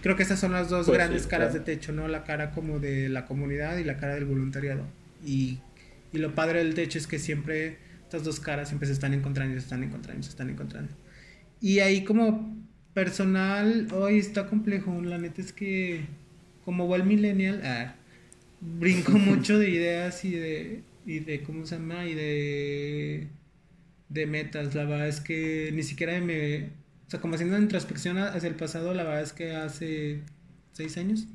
Creo 0.03 0.15
que 0.15 0.23
esas 0.23 0.39
son 0.39 0.53
las 0.53 0.71
dos 0.71 0.87
pues 0.87 0.97
grandes 0.97 1.27
caras 1.27 1.53
de 1.53 1.59
techo, 1.59 1.93
¿no? 1.93 2.07
La 2.07 2.23
cara 2.23 2.53
como 2.53 2.79
de 2.79 3.09
la 3.09 3.27
comunidad 3.27 3.77
y 3.79 3.83
la 3.83 3.97
cara 3.97 4.15
del 4.15 4.25
voluntariado. 4.25 4.85
Y, 5.25 5.59
y 6.13 6.19
lo 6.19 6.37
padre 6.37 6.61
del 6.61 6.75
techo 6.75 6.97
es 6.97 7.09
que 7.09 7.19
siempre 7.19 7.79
estas 8.05 8.23
dos 8.23 8.39
caras 8.39 8.69
siempre 8.69 8.87
se 8.87 8.93
están 8.93 9.15
encontrando, 9.15 9.55
se 9.55 9.65
están 9.65 9.83
encontrando, 9.83 10.23
se 10.23 10.31
están 10.31 10.49
encontrando. 10.49 10.93
Y 11.61 11.81
ahí 11.81 12.05
como 12.05 12.57
personal, 12.95 13.89
hoy 13.93 14.19
está 14.19 14.47
complejo, 14.47 15.03
la 15.03 15.19
neta 15.19 15.43
es 15.43 15.53
que 15.53 16.07
como 16.65 16.87
buen 16.87 17.07
millennial, 17.09 17.61
ah, 17.65 17.97
brinco 18.61 19.13
mucho 19.19 19.59
de 19.59 19.71
ideas 19.71 20.25
y 20.25 20.31
de, 20.31 20.83
y 21.05 21.21
de, 21.21 21.43
¿cómo 21.43 21.67
se 21.67 21.77
llama? 21.77 22.07
Y 22.07 22.15
de, 22.15 23.29
de 24.09 24.27
metas. 24.27 24.75
La 24.75 24.85
verdad 24.85 25.09
es 25.09 25.21
que 25.21 25.71
ni 25.73 25.83
siquiera 25.83 26.21
me, 26.21 26.71
o 27.07 27.11
sea, 27.11 27.21
como 27.21 27.35
haciendo 27.35 27.55
una 27.55 27.63
introspección 27.63 28.19
hacia 28.19 28.49
el 28.49 28.57
pasado, 28.57 28.93
la 28.93 29.05
verdad 29.05 29.23
es 29.23 29.33
que 29.33 29.55
hace 29.55 30.23
seis 30.73 30.97
años, 30.99 31.27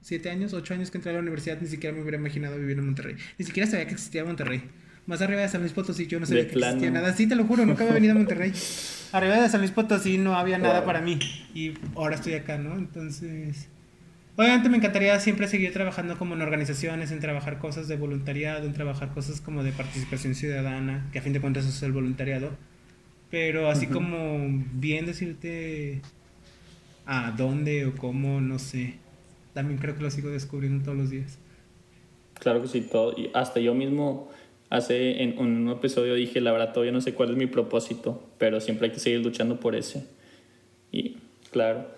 siete 0.00 0.30
años, 0.30 0.54
ocho 0.54 0.72
años 0.72 0.90
que 0.90 0.98
entré 0.98 1.10
a 1.10 1.14
la 1.14 1.20
universidad, 1.20 1.60
ni 1.60 1.68
siquiera 1.68 1.94
me 1.94 2.02
hubiera 2.02 2.16
imaginado 2.16 2.58
vivir 2.58 2.78
en 2.78 2.86
Monterrey. 2.86 3.16
Ni 3.38 3.44
siquiera 3.44 3.68
sabía 3.68 3.86
que 3.86 3.92
existía 3.92 4.24
Monterrey. 4.24 4.62
Más 5.06 5.20
arriba 5.20 5.42
de 5.42 5.48
San 5.48 5.60
Luis 5.60 5.72
Potosí 5.72 6.06
yo 6.06 6.20
no 6.20 6.26
sabía 6.26 6.48
que 6.48 6.58
existía 6.58 6.90
nada. 6.90 7.12
Sí, 7.14 7.26
te 7.26 7.34
lo 7.34 7.44
juro, 7.44 7.66
nunca 7.66 7.82
había 7.82 7.94
venido 7.94 8.12
a 8.14 8.16
Monterrey. 8.16 8.52
Arriba 9.12 9.42
de 9.42 9.48
San 9.48 9.60
Luis 9.60 9.72
Potosí 9.72 10.18
no 10.18 10.36
había 10.36 10.58
nada 10.58 10.84
para 10.84 11.00
mí. 11.00 11.18
Y 11.52 11.74
ahora 11.96 12.14
estoy 12.14 12.34
acá, 12.34 12.58
¿no? 12.58 12.76
Entonces... 12.78 13.68
Obviamente 14.40 14.70
me 14.70 14.78
encantaría 14.78 15.20
siempre 15.20 15.46
seguir 15.48 15.70
trabajando 15.70 16.16
como 16.16 16.34
en 16.34 16.40
organizaciones, 16.40 17.12
en 17.12 17.20
trabajar 17.20 17.58
cosas 17.58 17.88
de 17.88 17.98
voluntariado, 17.98 18.64
en 18.64 18.72
trabajar 18.72 19.12
cosas 19.12 19.38
como 19.38 19.62
de 19.62 19.70
participación 19.70 20.34
ciudadana, 20.34 21.06
que 21.12 21.18
a 21.18 21.22
fin 21.22 21.34
de 21.34 21.42
cuentas 21.42 21.66
eso 21.66 21.76
es 21.76 21.82
el 21.82 21.92
voluntariado. 21.92 22.48
Pero 23.30 23.68
así 23.68 23.86
como 23.86 24.38
bien 24.72 25.04
decirte 25.04 26.00
a 27.04 27.32
dónde 27.32 27.84
o 27.84 27.94
cómo, 27.94 28.40
no 28.40 28.58
sé. 28.58 28.94
También 29.52 29.78
creo 29.78 29.94
que 29.94 30.04
lo 30.04 30.10
sigo 30.10 30.30
descubriendo 30.30 30.86
todos 30.86 30.96
los 30.96 31.10
días. 31.10 31.36
Claro 32.38 32.62
que 32.62 32.68
sí, 32.68 32.80
todo. 32.80 33.12
Y 33.18 33.30
hasta 33.34 33.60
yo 33.60 33.74
mismo 33.74 34.30
hace 34.70 35.22
en, 35.22 35.38
un 35.38 35.68
episodio 35.68 36.14
dije, 36.14 36.40
la 36.40 36.52
verdad 36.52 36.72
todavía 36.72 36.92
no 36.92 37.02
sé 37.02 37.12
cuál 37.12 37.32
es 37.32 37.36
mi 37.36 37.46
propósito, 37.46 38.26
pero 38.38 38.58
siempre 38.62 38.86
hay 38.86 38.94
que 38.94 39.00
seguir 39.00 39.20
luchando 39.20 39.60
por 39.60 39.74
ese. 39.74 40.06
Y 40.90 41.18
claro. 41.50 41.88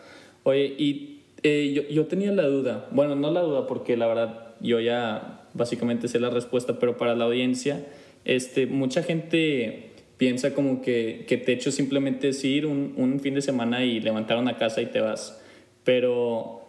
Oye, 0.43 0.75
y 0.77 1.12
eh, 1.43 1.73
yo, 1.75 1.83
yo 1.89 2.07
tenía 2.07 2.33
la 2.33 2.47
duda, 2.47 2.89
bueno, 2.91 3.17
no 3.17 3.31
la 3.31 3.41
duda 3.41 3.67
porque 3.67 3.97
la 3.97 4.07
verdad 4.07 4.55
yo 4.61 4.81
ya 4.81 5.43
básicamente 5.55 6.09
sé 6.09 6.21
la 6.21 6.31
respuesta, 6.31 6.79
pero 6.79 6.97
para 6.97 7.15
la 7.15 7.25
audiencia, 7.25 7.85
este, 8.25 8.67
mucha 8.67 9.03
gente 9.03 9.91
piensa 10.17 10.55
como 10.55 10.83
que, 10.83 11.25
que 11.27 11.37
techo 11.37 11.73
simplemente 11.73 12.29
es 12.29 12.45
ir 12.45 12.67
un, 12.67 12.95
un, 12.97 13.19
fin 13.21 13.35
de 13.35 13.43
semana 13.43 13.85
y 13.85 14.01
levantar 14.01 14.39
una 14.39 14.57
casa 14.57 14.81
y 14.81 14.87
te 14.87 15.01
vas. 15.01 15.43
Pero, 15.83 16.63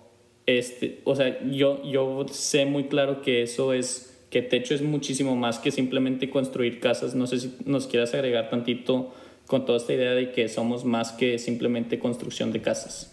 este, 0.47 1.01
o 1.03 1.15
sea, 1.15 1.39
yo, 1.45 1.83
yo 1.83 2.25
sé 2.31 2.65
muy 2.65 2.85
claro 2.85 3.21
que 3.21 3.43
eso 3.43 3.73
es, 3.73 4.25
que 4.31 4.41
techo 4.41 4.73
es 4.73 4.81
muchísimo 4.81 5.35
más 5.35 5.59
que 5.59 5.69
simplemente 5.69 6.31
construir 6.31 6.79
casas. 6.79 7.13
No 7.13 7.27
sé 7.27 7.39
si 7.39 7.55
nos 7.65 7.85
quieras 7.85 8.13
agregar 8.15 8.49
tantito 8.49 9.13
con 9.45 9.65
toda 9.65 9.77
esta 9.77 9.93
idea 9.93 10.11
de 10.13 10.31
que 10.31 10.49
somos 10.49 10.83
más 10.83 11.11
que 11.11 11.37
simplemente 11.37 11.99
construcción 11.99 12.51
de 12.51 12.61
casas. 12.61 13.12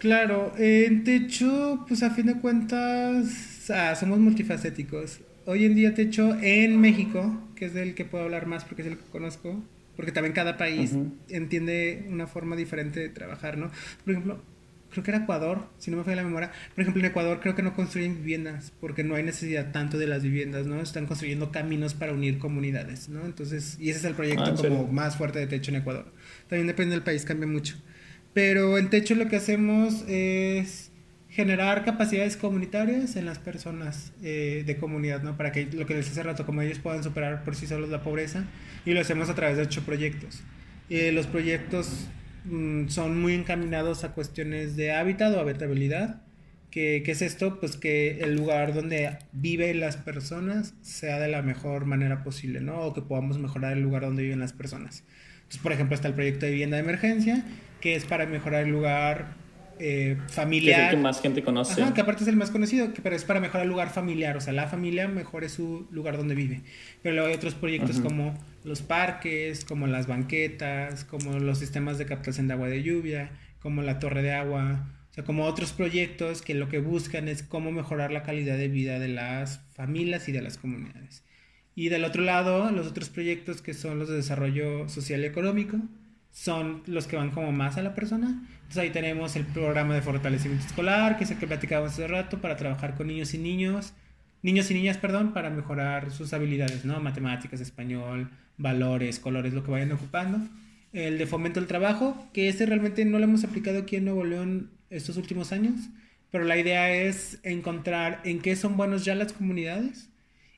Claro, 0.00 0.52
en 0.58 1.04
techo, 1.04 1.84
pues 1.86 2.02
a 2.02 2.10
fin 2.10 2.26
de 2.26 2.40
cuentas, 2.40 3.70
ah, 3.70 3.94
somos 3.94 4.18
multifacéticos 4.18 5.20
hoy 5.50 5.64
en 5.64 5.74
día 5.74 5.94
Techo 5.94 6.36
en 6.40 6.80
México, 6.80 7.48
que 7.56 7.66
es 7.66 7.74
del 7.74 7.94
que 7.94 8.04
puedo 8.04 8.24
hablar 8.24 8.46
más 8.46 8.64
porque 8.64 8.82
es 8.82 8.88
el 8.88 8.96
que 8.98 9.04
conozco, 9.10 9.62
porque 9.96 10.12
también 10.12 10.32
cada 10.32 10.56
país 10.56 10.94
entiende 11.28 12.06
una 12.08 12.26
forma 12.26 12.56
diferente 12.56 13.00
de 13.00 13.08
trabajar, 13.08 13.58
¿no? 13.58 13.70
Por 14.04 14.12
ejemplo, 14.12 14.40
creo 14.90 15.04
que 15.04 15.10
era 15.10 15.24
Ecuador, 15.24 15.66
si 15.78 15.90
no 15.90 15.96
me 15.96 16.04
falla 16.04 16.16
la 16.16 16.24
memoria, 16.24 16.52
por 16.74 16.82
ejemplo 16.82 17.00
en 17.00 17.10
Ecuador 17.10 17.40
creo 17.40 17.54
que 17.54 17.62
no 17.62 17.74
construyen 17.74 18.16
viviendas 18.16 18.72
porque 18.80 19.04
no 19.04 19.14
hay 19.14 19.22
necesidad 19.22 19.72
tanto 19.72 19.98
de 19.98 20.06
las 20.06 20.22
viviendas, 20.22 20.66
¿no? 20.66 20.80
Están 20.80 21.06
construyendo 21.06 21.50
caminos 21.50 21.94
para 21.94 22.12
unir 22.12 22.38
comunidades, 22.38 23.08
¿no? 23.08 23.24
Entonces, 23.24 23.76
y 23.80 23.90
ese 23.90 23.98
es 23.98 24.04
el 24.04 24.14
proyecto 24.14 24.44
ah, 24.44 24.54
como 24.56 24.86
más 24.86 25.16
fuerte 25.16 25.40
de 25.40 25.46
Techo 25.46 25.72
en 25.72 25.78
Ecuador. 25.78 26.12
También 26.48 26.66
depende 26.66 26.94
del 26.94 27.02
país, 27.02 27.24
cambia 27.24 27.46
mucho. 27.46 27.76
Pero 28.32 28.78
en 28.78 28.90
Techo 28.90 29.14
lo 29.14 29.28
que 29.28 29.36
hacemos 29.36 30.04
es 30.06 30.90
generar 31.30 31.84
capacidades 31.84 32.36
comunitarias 32.36 33.16
en 33.16 33.24
las 33.24 33.38
personas 33.38 34.12
eh, 34.22 34.64
de 34.66 34.76
comunidad, 34.76 35.22
¿no? 35.22 35.36
Para 35.36 35.52
que 35.52 35.66
lo 35.66 35.86
que 35.86 35.94
les 35.94 36.10
hace 36.10 36.22
rato, 36.22 36.44
como 36.44 36.62
ellos 36.62 36.80
puedan 36.80 37.04
superar 37.04 37.44
por 37.44 37.54
sí 37.54 37.66
solos 37.66 37.88
la 37.88 38.02
pobreza, 38.02 38.44
y 38.84 38.92
lo 38.92 39.00
hacemos 39.00 39.28
a 39.30 39.34
través 39.34 39.56
de 39.56 39.62
ocho 39.62 39.82
proyectos. 39.82 40.42
Eh, 40.90 41.12
los 41.12 41.26
proyectos 41.26 42.08
mm, 42.44 42.88
son 42.88 43.20
muy 43.20 43.34
encaminados 43.34 44.02
a 44.02 44.12
cuestiones 44.12 44.76
de 44.76 44.92
hábitat 44.92 45.32
o 45.34 45.40
habitabilidad. 45.40 46.20
¿Qué, 46.70 47.02
¿Qué 47.04 47.12
es 47.12 47.22
esto? 47.22 47.58
Pues 47.58 47.76
que 47.76 48.20
el 48.20 48.36
lugar 48.36 48.74
donde 48.74 49.18
viven 49.32 49.80
las 49.80 49.96
personas 49.96 50.74
sea 50.82 51.18
de 51.18 51.28
la 51.28 51.42
mejor 51.42 51.84
manera 51.84 52.22
posible, 52.22 52.60
¿no? 52.60 52.80
O 52.80 52.94
que 52.94 53.02
podamos 53.02 53.38
mejorar 53.38 53.72
el 53.72 53.82
lugar 53.82 54.02
donde 54.02 54.22
viven 54.22 54.40
las 54.40 54.52
personas. 54.52 55.04
Entonces, 55.50 55.62
por 55.62 55.72
ejemplo, 55.72 55.96
está 55.96 56.06
el 56.06 56.14
proyecto 56.14 56.46
de 56.46 56.52
vivienda 56.52 56.76
de 56.76 56.84
emergencia, 56.84 57.44
que 57.80 57.96
es 57.96 58.04
para 58.04 58.24
mejorar 58.26 58.62
el 58.62 58.70
lugar 58.70 59.34
eh, 59.80 60.16
familiar. 60.28 60.76
Que 60.76 60.82
es 60.82 60.90
el 60.90 60.96
que 60.96 61.02
más 61.02 61.20
gente 61.20 61.42
conoce. 61.42 61.82
que 61.94 62.00
aparte 62.00 62.22
es 62.22 62.28
el 62.28 62.36
más 62.36 62.50
conocido, 62.50 62.92
que, 62.92 63.00
pero 63.02 63.16
es 63.16 63.24
para 63.24 63.40
mejorar 63.40 63.62
el 63.62 63.70
lugar 63.70 63.90
familiar. 63.90 64.36
O 64.36 64.40
sea, 64.40 64.52
la 64.52 64.68
familia 64.68 65.08
mejore 65.08 65.48
su 65.48 65.88
lugar 65.90 66.16
donde 66.18 66.34
vive. 66.34 66.60
Pero 67.02 67.14
luego 67.14 67.28
hay 67.28 67.34
otros 67.34 67.54
proyectos 67.54 67.98
como 67.98 68.38
los 68.62 68.82
parques, 68.82 69.64
como 69.64 69.86
las 69.86 70.06
banquetas, 70.06 71.04
como 71.04 71.38
los 71.38 71.58
sistemas 71.58 71.98
de 71.98 72.06
captación 72.06 72.46
de 72.46 72.54
agua 72.54 72.68
de 72.68 72.82
lluvia, 72.82 73.30
como 73.58 73.82
la 73.82 73.98
torre 73.98 74.22
de 74.22 74.32
agua. 74.32 74.86
O 75.10 75.12
sea, 75.12 75.24
como 75.24 75.44
otros 75.44 75.72
proyectos 75.72 76.40
que 76.40 76.54
lo 76.54 76.68
que 76.68 76.78
buscan 76.78 77.26
es 77.26 77.42
cómo 77.42 77.72
mejorar 77.72 78.12
la 78.12 78.22
calidad 78.22 78.56
de 78.56 78.68
vida 78.68 78.98
de 79.00 79.08
las 79.08 79.60
familias 79.74 80.28
y 80.28 80.32
de 80.32 80.42
las 80.42 80.56
comunidades. 80.56 81.24
Y 81.74 81.88
del 81.88 82.04
otro 82.04 82.22
lado, 82.22 82.70
los 82.70 82.86
otros 82.86 83.08
proyectos 83.08 83.60
que 83.60 83.74
son 83.74 83.98
los 83.98 84.08
de 84.08 84.16
desarrollo 84.16 84.88
social 84.88 85.22
y 85.22 85.24
económico, 85.24 85.78
son 86.30 86.82
los 86.86 87.06
que 87.06 87.16
van 87.16 87.30
como 87.30 87.50
más 87.50 87.76
a 87.76 87.82
la 87.82 87.94
persona. 87.94 88.46
Entonces 88.54 88.78
ahí 88.78 88.90
tenemos 88.90 89.34
el 89.34 89.44
programa 89.46 89.94
de 89.94 90.02
fortalecimiento 90.02 90.64
escolar, 90.66 91.18
que 91.18 91.24
es 91.24 91.30
el 91.32 91.38
que 91.38 91.46
platicábamos 91.48 91.92
hace 91.92 92.06
rato, 92.06 92.40
para 92.40 92.56
trabajar 92.56 92.94
con 92.94 93.08
niños 93.08 93.34
y 93.34 93.38
niños, 93.38 93.94
niños 94.42 94.70
y 94.70 94.74
niñas, 94.74 94.96
perdón, 94.96 95.32
para 95.32 95.50
mejorar 95.50 96.12
sus 96.12 96.32
habilidades, 96.32 96.84
¿no? 96.84 97.00
Matemáticas, 97.00 97.60
español, 97.60 98.30
valores, 98.58 99.18
colores, 99.18 99.54
lo 99.54 99.64
que 99.64 99.72
vayan 99.72 99.90
ocupando. 99.90 100.38
El 100.92 101.18
de 101.18 101.26
fomento 101.26 101.58
del 101.58 101.68
trabajo, 101.68 102.28
que 102.32 102.48
ese 102.48 102.66
realmente 102.66 103.04
no 103.04 103.18
lo 103.18 103.24
hemos 103.24 103.42
aplicado 103.42 103.80
aquí 103.80 103.96
en 103.96 104.04
Nuevo 104.04 104.24
León 104.24 104.70
estos 104.90 105.16
últimos 105.16 105.52
años, 105.52 105.88
pero 106.30 106.44
la 106.44 106.58
idea 106.58 106.92
es 106.92 107.38
encontrar 107.42 108.20
en 108.24 108.40
qué 108.40 108.56
son 108.56 108.76
buenos 108.76 109.04
ya 109.04 109.14
las 109.14 109.32
comunidades 109.32 110.10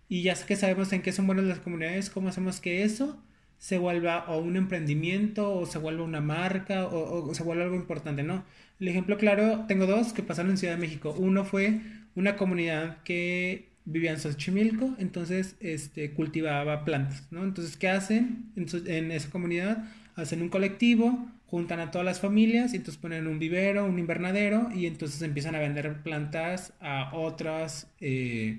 y 0.09 0.23
ya 0.23 0.35
que 0.35 0.57
sabemos 0.57 0.93
en 0.93 1.03
qué 1.03 1.13
son 1.13 1.27
buenas 1.27 1.45
las 1.47 1.61
comunidades, 1.61 2.11
cómo 2.11 2.29
hacemos 2.29 2.61
que 2.61 2.83
eso 2.83 3.23
se 3.63 3.79
vuelva 3.79 4.25
o 4.29 4.39
un 4.39 4.57
emprendimiento 4.57 5.55
o 5.55 5.67
se 5.67 5.79
vuelva 5.79 6.03
una 6.05 6.21
marca 6.21 6.87
o, 6.87 7.33
se 7.33 7.45
vuelva 7.45 7.63
algo 7.65 7.77
importante, 7.77 8.25
¿no? 8.25 8.45
El 8.81 8.89
ejemplo 8.89 9.17
claro, 9.17 9.67
tengo 9.69 9.87
dos 9.87 10.13
que 10.13 10.25
pasaron 10.25 10.51
en 10.51 10.59
Ciudad 10.59 10.75
de 10.75 10.81
México. 10.81 11.15
Uno 11.17 11.45
fue 11.45 11.81
una 12.17 12.37
comunidad 12.37 13.03
que 13.05 13.69
vivía 13.85 14.11
en 14.11 14.19
Xochimilco, 14.19 14.97
entonces 14.99 15.55
este, 15.61 16.11
cultivaba 16.11 16.85
plantas, 16.85 17.29
¿no? 17.31 17.45
Entonces, 17.45 17.77
¿qué 17.77 17.89
hacen 17.89 18.51
en, 18.57 18.67
en, 18.87 19.13
esa 19.13 19.31
comunidad? 19.31 19.85
Hacen 20.17 20.43
un 20.43 20.49
colectivo, 20.49 21.31
juntan 21.53 21.81
a 21.81 21.91
todas 21.91 22.07
las 22.07 22.19
familias 22.19 22.73
y 22.73 22.77
entonces 22.77 22.99
ponen 22.99 23.27
un 23.27 23.39
vivero, 23.39 23.85
un 23.85 23.99
invernadero 23.99 24.71
y 24.75 24.87
entonces 24.87 25.21
empiezan 25.21 25.55
a 25.55 25.59
vender 25.59 26.03
plantas 26.03 26.73
a 26.81 27.15
otras... 27.15 27.89
Eh, 28.01 28.59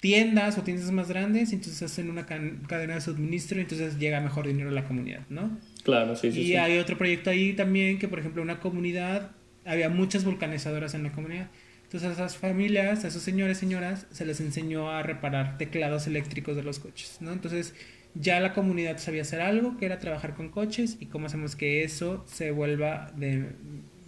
tiendas 0.00 0.56
o 0.56 0.62
tiendas 0.62 0.90
más 0.92 1.10
grandes, 1.10 1.52
entonces 1.52 1.82
hacen 1.82 2.08
una 2.08 2.24
cadena 2.24 2.94
de 2.94 3.02
suministro 3.02 3.58
y 3.58 3.64
entonces 3.64 3.98
llega 3.98 4.18
mejor 4.22 4.46
dinero 4.46 4.70
a 4.70 4.72
la 4.72 4.84
comunidad, 4.84 5.26
¿no? 5.28 5.58
Claro, 5.84 6.16
sí, 6.16 6.32
sí. 6.32 6.40
Y 6.40 6.56
hay 6.56 6.78
otro 6.78 6.96
proyecto 6.96 7.28
ahí 7.28 7.52
también 7.52 7.98
que, 7.98 8.08
por 8.08 8.18
ejemplo, 8.18 8.40
una 8.40 8.60
comunidad, 8.60 9.32
había 9.66 9.90
muchas 9.90 10.24
vulcanizadoras 10.24 10.94
en 10.94 11.02
la 11.02 11.12
comunidad. 11.12 11.50
Entonces 11.82 12.08
a 12.08 12.12
esas 12.14 12.38
familias, 12.38 13.04
a 13.04 13.08
esos 13.08 13.20
señores, 13.20 13.58
señoras, 13.58 14.06
se 14.10 14.24
les 14.24 14.40
enseñó 14.40 14.90
a 14.90 15.02
reparar 15.02 15.58
teclados 15.58 16.06
eléctricos 16.06 16.56
de 16.56 16.62
los 16.62 16.78
coches, 16.78 17.18
¿no? 17.20 17.30
Entonces 17.34 17.74
ya 18.14 18.40
la 18.40 18.52
comunidad 18.52 18.98
sabía 18.98 19.22
hacer 19.22 19.40
algo, 19.40 19.76
que 19.76 19.86
era 19.86 19.98
trabajar 19.98 20.34
con 20.34 20.48
coches 20.48 20.96
y 21.00 21.06
cómo 21.06 21.26
hacemos 21.26 21.56
que 21.56 21.84
eso 21.84 22.24
se 22.26 22.50
vuelva 22.50 23.12
de 23.16 23.50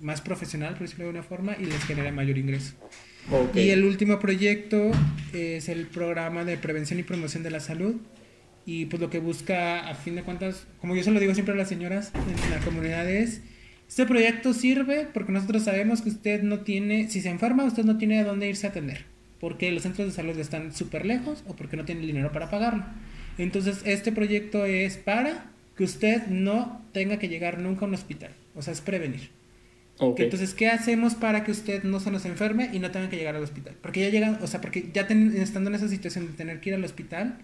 más 0.01 0.21
profesional, 0.21 0.75
por 0.75 0.83
decirlo 0.83 1.05
de 1.05 1.11
una 1.11 1.23
forma, 1.23 1.57
y 1.59 1.65
les 1.65 1.85
genere 1.85 2.13
mayor 2.13 2.39
ingreso. 2.39 2.75
Y 3.55 3.71
el 3.71 3.85
último 3.85 4.19
proyecto 4.19 4.91
es 5.33 5.69
el 5.69 5.87
programa 5.87 6.45
de 6.45 6.57
prevención 6.57 6.99
y 6.99 7.05
promoción 7.05 7.43
de 7.43 7.51
la 7.51 7.61
salud. 7.61 7.97
Y 8.67 8.87
pues 8.87 9.01
lo 9.01 9.11
que 9.11 9.19
busca, 9.19 9.89
a 9.89 9.95
fin 9.95 10.15
de 10.17 10.23
cuentas, 10.23 10.67
como 10.81 10.95
yo 10.95 11.03
se 11.03 11.11
lo 11.11 11.21
digo 11.21 11.35
siempre 11.35 11.55
a 11.55 11.57
las 11.57 11.69
señoras 11.69 12.13
en 12.15 12.51
la 12.51 12.59
comunidad 12.65 13.09
es, 13.09 13.43
este 13.89 14.07
proyecto 14.07 14.55
sirve 14.55 15.09
porque 15.13 15.33
nosotros 15.33 15.65
sabemos 15.65 16.01
que 16.01 16.11
usted 16.11 16.43
no 16.43 16.61
tiene, 16.61 17.11
si 17.11 17.21
se 17.21 17.29
enferma, 17.29 17.65
usted 17.65 17.85
no 17.85 17.99
tiene 17.99 18.21
a 18.21 18.25
dónde 18.25 18.49
irse 18.49 18.67
a 18.67 18.71
atender. 18.71 19.05
Porque 19.41 19.71
los 19.73 19.83
centros 19.83 20.07
de 20.07 20.15
salud 20.15 20.39
están 20.39 20.73
súper 20.73 21.05
lejos 21.05 21.43
o 21.49 21.55
porque 21.55 21.77
no 21.77 21.85
tiene 21.85 22.03
el 22.03 22.07
dinero 22.07 22.33
para 22.33 22.51
pagarlo. 22.51 22.85
Entonces, 23.39 23.83
este 23.85 24.13
proyecto 24.13 24.65
es 24.67 24.97
para 24.97 25.47
que 25.77 25.85
usted 25.85 26.27
no 26.27 26.83
tenga 26.93 27.19
que 27.19 27.29
llegar 27.29 27.59
nunca 27.59 27.85
a 27.85 27.89
un 27.89 27.95
hospital. 27.95 28.31
O 28.55 28.63
sea, 28.63 28.73
es 28.73 28.81
prevenir. 28.81 29.31
Entonces, 30.01 30.55
¿qué 30.55 30.69
hacemos 30.69 31.15
para 31.15 31.45
que 31.45 31.53
usted 31.53 31.85
no 31.85 32.01
se 32.01 32.11
nos 32.11 32.25
enferme 32.25 32.71
y 32.73 32.79
no 32.79 32.91
tenga 32.91 33.09
que 33.09 33.17
llegar 33.17 33.37
al 33.37 33.43
hospital? 33.43 33.77
Porque 33.81 34.01
ya 34.01 34.09
llegan, 34.09 34.39
o 34.43 34.47
sea, 34.47 34.61
porque 34.61 34.91
ya 34.93 35.03
estando 35.03 35.71
en 35.71 35.77
esa 35.77 35.89
situación 35.89 36.27
de 36.27 36.33
tener 36.33 36.61
que 36.61 36.71
ir 36.71 36.75
al 36.75 36.85
hospital, 36.85 37.39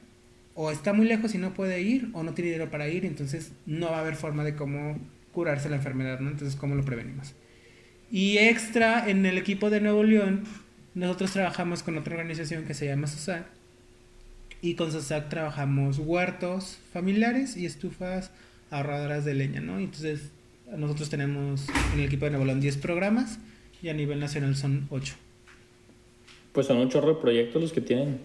o 0.55 0.73
está 0.73 0.93
muy 0.93 1.07
lejos 1.07 1.35
y 1.35 1.39
no 1.39 1.55
puede 1.55 1.81
ir, 1.83 2.09
o 2.15 2.25
no 2.25 2.35
tiene 2.35 2.51
dinero 2.51 2.71
para 2.71 2.89
ir, 2.89 3.05
entonces 3.05 3.53
no 3.65 3.91
va 3.91 3.99
a 3.99 4.01
haber 4.01 4.17
forma 4.17 4.43
de 4.43 4.57
cómo 4.57 4.99
curarse 5.31 5.69
la 5.69 5.77
enfermedad, 5.77 6.19
¿no? 6.19 6.31
Entonces, 6.31 6.57
¿cómo 6.57 6.75
lo 6.75 6.85
prevenimos? 6.85 7.35
Y 8.11 8.39
extra, 8.39 9.09
en 9.09 9.25
el 9.25 9.39
equipo 9.39 9.71
de 9.71 9.81
Nuevo 9.81 10.03
León, 10.03 10.45
nosotros 10.95 11.33
trabajamos 11.33 11.85
con 11.85 11.97
otra 11.97 12.15
organización 12.15 12.65
que 12.65 12.75
se 12.75 12.87
llama 12.87 13.07
SOSAC, 13.07 13.45
y 14.61 14.75
con 14.75 14.93
SOSAC 14.93 15.29
trabajamos 15.29 15.99
huertos 15.99 16.79
familiares 16.93 17.57
y 17.57 17.67
estufas 17.67 18.31
ahorradoras 18.71 19.25
de 19.25 19.35
leña, 19.35 19.61
¿no? 19.61 19.79
Entonces, 19.79 20.31
nosotros 20.77 21.09
tenemos 21.09 21.67
en 21.95 22.01
el 22.01 22.07
equipo 22.07 22.27
de 22.27 22.33
Nuevo 22.33 22.55
10 22.55 22.77
programas 22.79 23.39
y 23.83 23.89
a 23.89 23.95
nivel 23.95 24.21
nacional 24.21 24.57
son 24.57 24.87
8. 24.91 25.15
Pues 26.53 26.67
son 26.67 26.79
un 26.79 26.89
chorro 26.89 27.15
de 27.15 27.21
proyectos 27.21 27.63
los 27.63 27.73
que 27.73 27.81
tienen. 27.81 28.21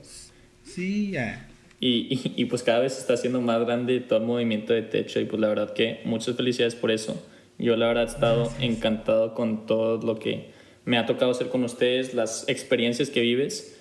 Sí, 0.63 1.12
ya. 1.12 1.48
Y, 1.80 2.32
y, 2.38 2.46
pues 2.46 2.63
cada 2.63 2.80
vez 2.80 2.98
está 2.98 3.15
haciendo 3.15 3.41
más 3.41 3.60
grande 3.60 4.00
todo 4.00 4.19
el 4.19 4.26
movimiento 4.26 4.72
de 4.72 4.84
techo 4.84 5.19
y 5.19 5.26
pues 5.26 5.41
la 5.41 5.50
verdad 5.50 5.74
que 5.74 6.00
muchas 6.06 6.38
felicidades 6.38 6.76
por 6.76 6.91
eso. 6.91 7.22
Yo 7.60 7.76
la 7.76 7.88
verdad 7.88 8.06
he 8.06 8.08
estado 8.08 8.52
encantado 8.62 9.34
con 9.34 9.65
todo 9.65 9.98
lo 10.02 10.17
que 10.17 10.52
me 10.86 10.98
ha 10.98 11.06
tocado 11.06 11.32
hacer 11.32 11.50
con 11.50 11.63
ustedes, 11.65 12.13
las 12.13 12.48
experiencias 12.48 13.10
que 13.10 13.19
vives. 13.19 13.78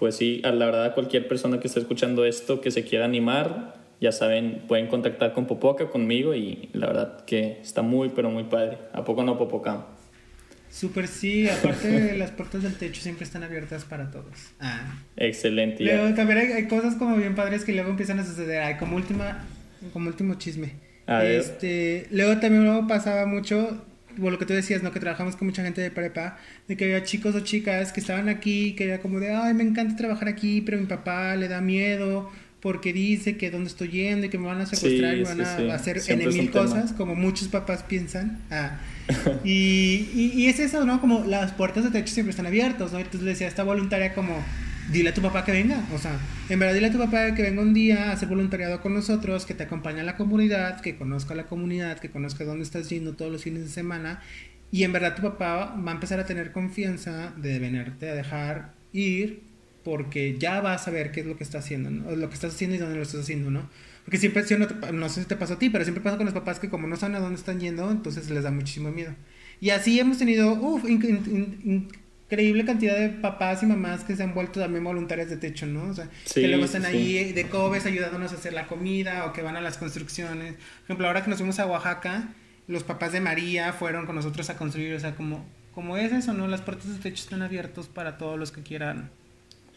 Pues 0.00 0.16
sí, 0.16 0.40
a 0.44 0.50
la 0.50 0.64
verdad 0.64 0.94
cualquier 0.94 1.28
persona 1.28 1.60
que 1.60 1.66
esté 1.66 1.78
escuchando 1.78 2.24
esto, 2.24 2.62
que 2.62 2.70
se 2.70 2.84
quiera 2.84 3.04
animar, 3.04 3.74
ya 4.00 4.12
saben, 4.12 4.62
pueden 4.66 4.86
contactar 4.86 5.34
con 5.34 5.46
Popoca, 5.46 5.90
conmigo 5.90 6.34
y 6.34 6.70
la 6.72 6.86
verdad 6.86 7.24
que 7.26 7.58
está 7.60 7.82
muy, 7.82 8.08
pero 8.08 8.30
muy 8.30 8.44
padre. 8.44 8.78
¿A 8.94 9.04
poco 9.04 9.22
no, 9.24 9.36
Popoca? 9.36 9.84
Súper 10.70 11.06
sí, 11.06 11.50
aparte 11.50 12.16
las 12.18 12.30
puertas 12.30 12.62
del 12.62 12.76
techo 12.76 13.02
siempre 13.02 13.24
están 13.24 13.42
abiertas 13.42 13.84
para 13.84 14.10
todos. 14.10 14.52
Ah. 14.58 15.02
Excelente. 15.18 15.84
Luego 15.84 16.14
también 16.14 16.38
hay, 16.38 16.66
cosas 16.66 16.94
como 16.94 17.16
bien 17.16 17.34
padres 17.34 17.66
que 17.66 17.72
luego 17.72 17.90
empiezan 17.90 18.20
a 18.20 18.24
suceder. 18.24 18.62
Hay 18.62 18.78
como 18.78 18.96
última, 18.96 19.44
como 19.92 20.08
último 20.08 20.36
chisme. 20.36 20.76
este, 21.06 22.06
luego 22.10 22.40
también 22.40 22.64
luego 22.64 22.86
pasaba 22.88 23.26
mucho 23.26 23.84
o 24.20 24.30
lo 24.30 24.38
que 24.38 24.46
tú 24.46 24.52
decías, 24.52 24.82
¿no? 24.82 24.92
Que 24.92 25.00
trabajamos 25.00 25.36
con 25.36 25.46
mucha 25.46 25.62
gente 25.62 25.80
de 25.80 25.90
prepa, 25.90 26.38
de 26.68 26.76
que 26.76 26.84
había 26.84 27.02
chicos 27.02 27.34
o 27.34 27.40
chicas 27.40 27.92
que 27.92 28.00
estaban 28.00 28.28
aquí, 28.28 28.74
que 28.74 28.84
era 28.84 29.00
como 29.00 29.20
de, 29.20 29.30
ay, 29.30 29.54
me 29.54 29.62
encanta 29.62 29.96
trabajar 29.96 30.28
aquí, 30.28 30.60
pero 30.60 30.78
mi 30.78 30.86
papá 30.86 31.36
le 31.36 31.48
da 31.48 31.60
miedo 31.60 32.30
porque 32.60 32.92
dice 32.92 33.36
que 33.36 33.50
dónde 33.50 33.68
estoy 33.68 33.88
yendo 33.88 34.26
y 34.26 34.28
que 34.28 34.38
me 34.38 34.46
van 34.46 34.60
a 34.60 34.66
secuestrar 34.66 35.16
y 35.16 35.22
van 35.22 35.40
a 35.40 35.74
hacer 35.74 36.00
N 36.06 36.26
mil 36.26 36.50
cosas, 36.50 36.92
como 36.92 37.14
muchos 37.14 37.48
papás 37.48 37.82
piensan. 37.82 38.38
Ah. 38.50 38.78
y, 39.44 40.08
y, 40.14 40.32
y, 40.34 40.46
es 40.46 40.60
eso, 40.60 40.84
¿no? 40.84 41.00
Como 41.00 41.24
las 41.24 41.52
puertas 41.52 41.84
de 41.84 41.90
techo 41.90 42.12
siempre 42.12 42.30
están 42.30 42.46
abiertas, 42.46 42.92
¿no? 42.92 42.98
Entonces 42.98 43.22
le 43.22 43.30
decía 43.30 43.48
esta 43.48 43.62
voluntaria 43.62 44.14
como, 44.14 44.36
dile 44.92 45.10
a 45.10 45.14
tu 45.14 45.22
papá 45.22 45.44
que 45.44 45.52
venga, 45.52 45.84
o 45.94 45.98
sea, 45.98 46.18
en 46.48 46.58
verdad 46.58 46.74
dile 46.74 46.88
a 46.88 46.92
tu 46.92 46.98
papá 46.98 47.34
que 47.34 47.42
venga 47.42 47.62
un 47.62 47.74
día 47.74 48.10
a 48.10 48.12
hacer 48.12 48.28
voluntariado 48.28 48.80
con 48.80 48.94
nosotros, 48.94 49.46
que 49.46 49.54
te 49.54 49.62
acompañe 49.62 50.00
a 50.00 50.04
la 50.04 50.16
comunidad, 50.16 50.80
que 50.80 50.96
conozca 50.96 51.34
la 51.34 51.46
comunidad, 51.46 51.98
que 51.98 52.10
conozca 52.10 52.44
dónde 52.44 52.64
estás 52.64 52.88
yendo 52.90 53.14
todos 53.14 53.30
los 53.30 53.42
fines 53.42 53.62
de 53.62 53.68
semana. 53.68 54.22
Y 54.72 54.84
en 54.84 54.92
verdad 54.92 55.16
tu 55.16 55.22
papá 55.22 55.74
va 55.76 55.90
a 55.90 55.94
empezar 55.94 56.20
a 56.20 56.26
tener 56.26 56.52
confianza 56.52 57.32
de 57.36 57.58
venirte 57.58 58.08
a 58.08 58.14
dejar 58.14 58.74
ir 58.92 59.42
porque 59.84 60.36
ya 60.38 60.60
vas 60.60 60.86
a 60.86 60.90
ver 60.90 61.10
qué 61.10 61.20
es 61.20 61.26
lo 61.26 61.36
que 61.36 61.44
está 61.44 61.58
haciendo, 61.58 61.90
¿no? 61.90 62.14
lo 62.14 62.28
que 62.28 62.34
estás 62.34 62.54
haciendo 62.54 62.76
y 62.76 62.78
dónde 62.78 62.96
lo 62.96 63.02
estás 63.02 63.22
haciendo, 63.22 63.50
¿no? 63.50 63.68
Porque 64.04 64.18
siempre, 64.18 64.44
no, 64.58 64.92
no 64.92 65.08
sé 65.08 65.22
si 65.22 65.26
te 65.26 65.36
pasa 65.36 65.54
a 65.54 65.58
ti, 65.58 65.70
pero 65.70 65.84
siempre 65.84 66.02
pasa 66.02 66.16
con 66.16 66.26
los 66.26 66.34
papás 66.34 66.58
que 66.58 66.68
como 66.68 66.86
no 66.86 66.96
saben 66.96 67.16
a 67.16 67.20
dónde 67.20 67.38
están 67.38 67.60
yendo, 67.60 67.90
entonces 67.90 68.28
les 68.30 68.44
da 68.44 68.50
muchísimo 68.50 68.90
miedo. 68.90 69.14
Y 69.60 69.70
así 69.70 70.00
hemos 70.00 70.18
tenido, 70.18 70.52
uff, 70.54 70.84
increíble 72.30 72.64
cantidad 72.64 72.96
de 72.96 73.08
papás 73.08 73.64
y 73.64 73.66
mamás 73.66 74.04
que 74.04 74.14
se 74.14 74.22
han 74.22 74.34
vuelto 74.34 74.60
también 74.60 74.84
voluntarias 74.84 75.28
de 75.28 75.36
techo, 75.36 75.66
¿no? 75.66 75.90
O 75.90 75.94
sea, 75.94 76.08
que 76.32 76.46
luego 76.46 76.64
están 76.64 76.84
ahí 76.84 77.32
de 77.32 77.48
cobes 77.48 77.86
ayudándonos 77.86 78.30
a 78.32 78.36
hacer 78.36 78.52
la 78.52 78.68
comida 78.68 79.26
o 79.26 79.32
que 79.32 79.42
van 79.42 79.56
a 79.56 79.60
las 79.60 79.78
construcciones. 79.78 80.54
Por 80.54 80.84
ejemplo, 80.84 81.08
ahora 81.08 81.24
que 81.24 81.30
nos 81.30 81.38
fuimos 81.38 81.58
a 81.58 81.66
Oaxaca, 81.66 82.28
los 82.68 82.84
papás 82.84 83.12
de 83.12 83.20
María 83.20 83.72
fueron 83.72 84.06
con 84.06 84.14
nosotros 84.14 84.48
a 84.48 84.56
construir, 84.56 84.94
o 84.94 85.00
sea, 85.00 85.16
como, 85.16 85.44
como 85.74 85.96
es 85.96 86.12
eso, 86.12 86.32
¿no? 86.32 86.46
Las 86.46 86.60
puertas 86.60 86.86
de 86.94 87.00
techo 87.00 87.24
están 87.24 87.42
abiertas 87.42 87.88
para 87.88 88.16
todos 88.16 88.38
los 88.38 88.52
que 88.52 88.62
quieran 88.62 89.10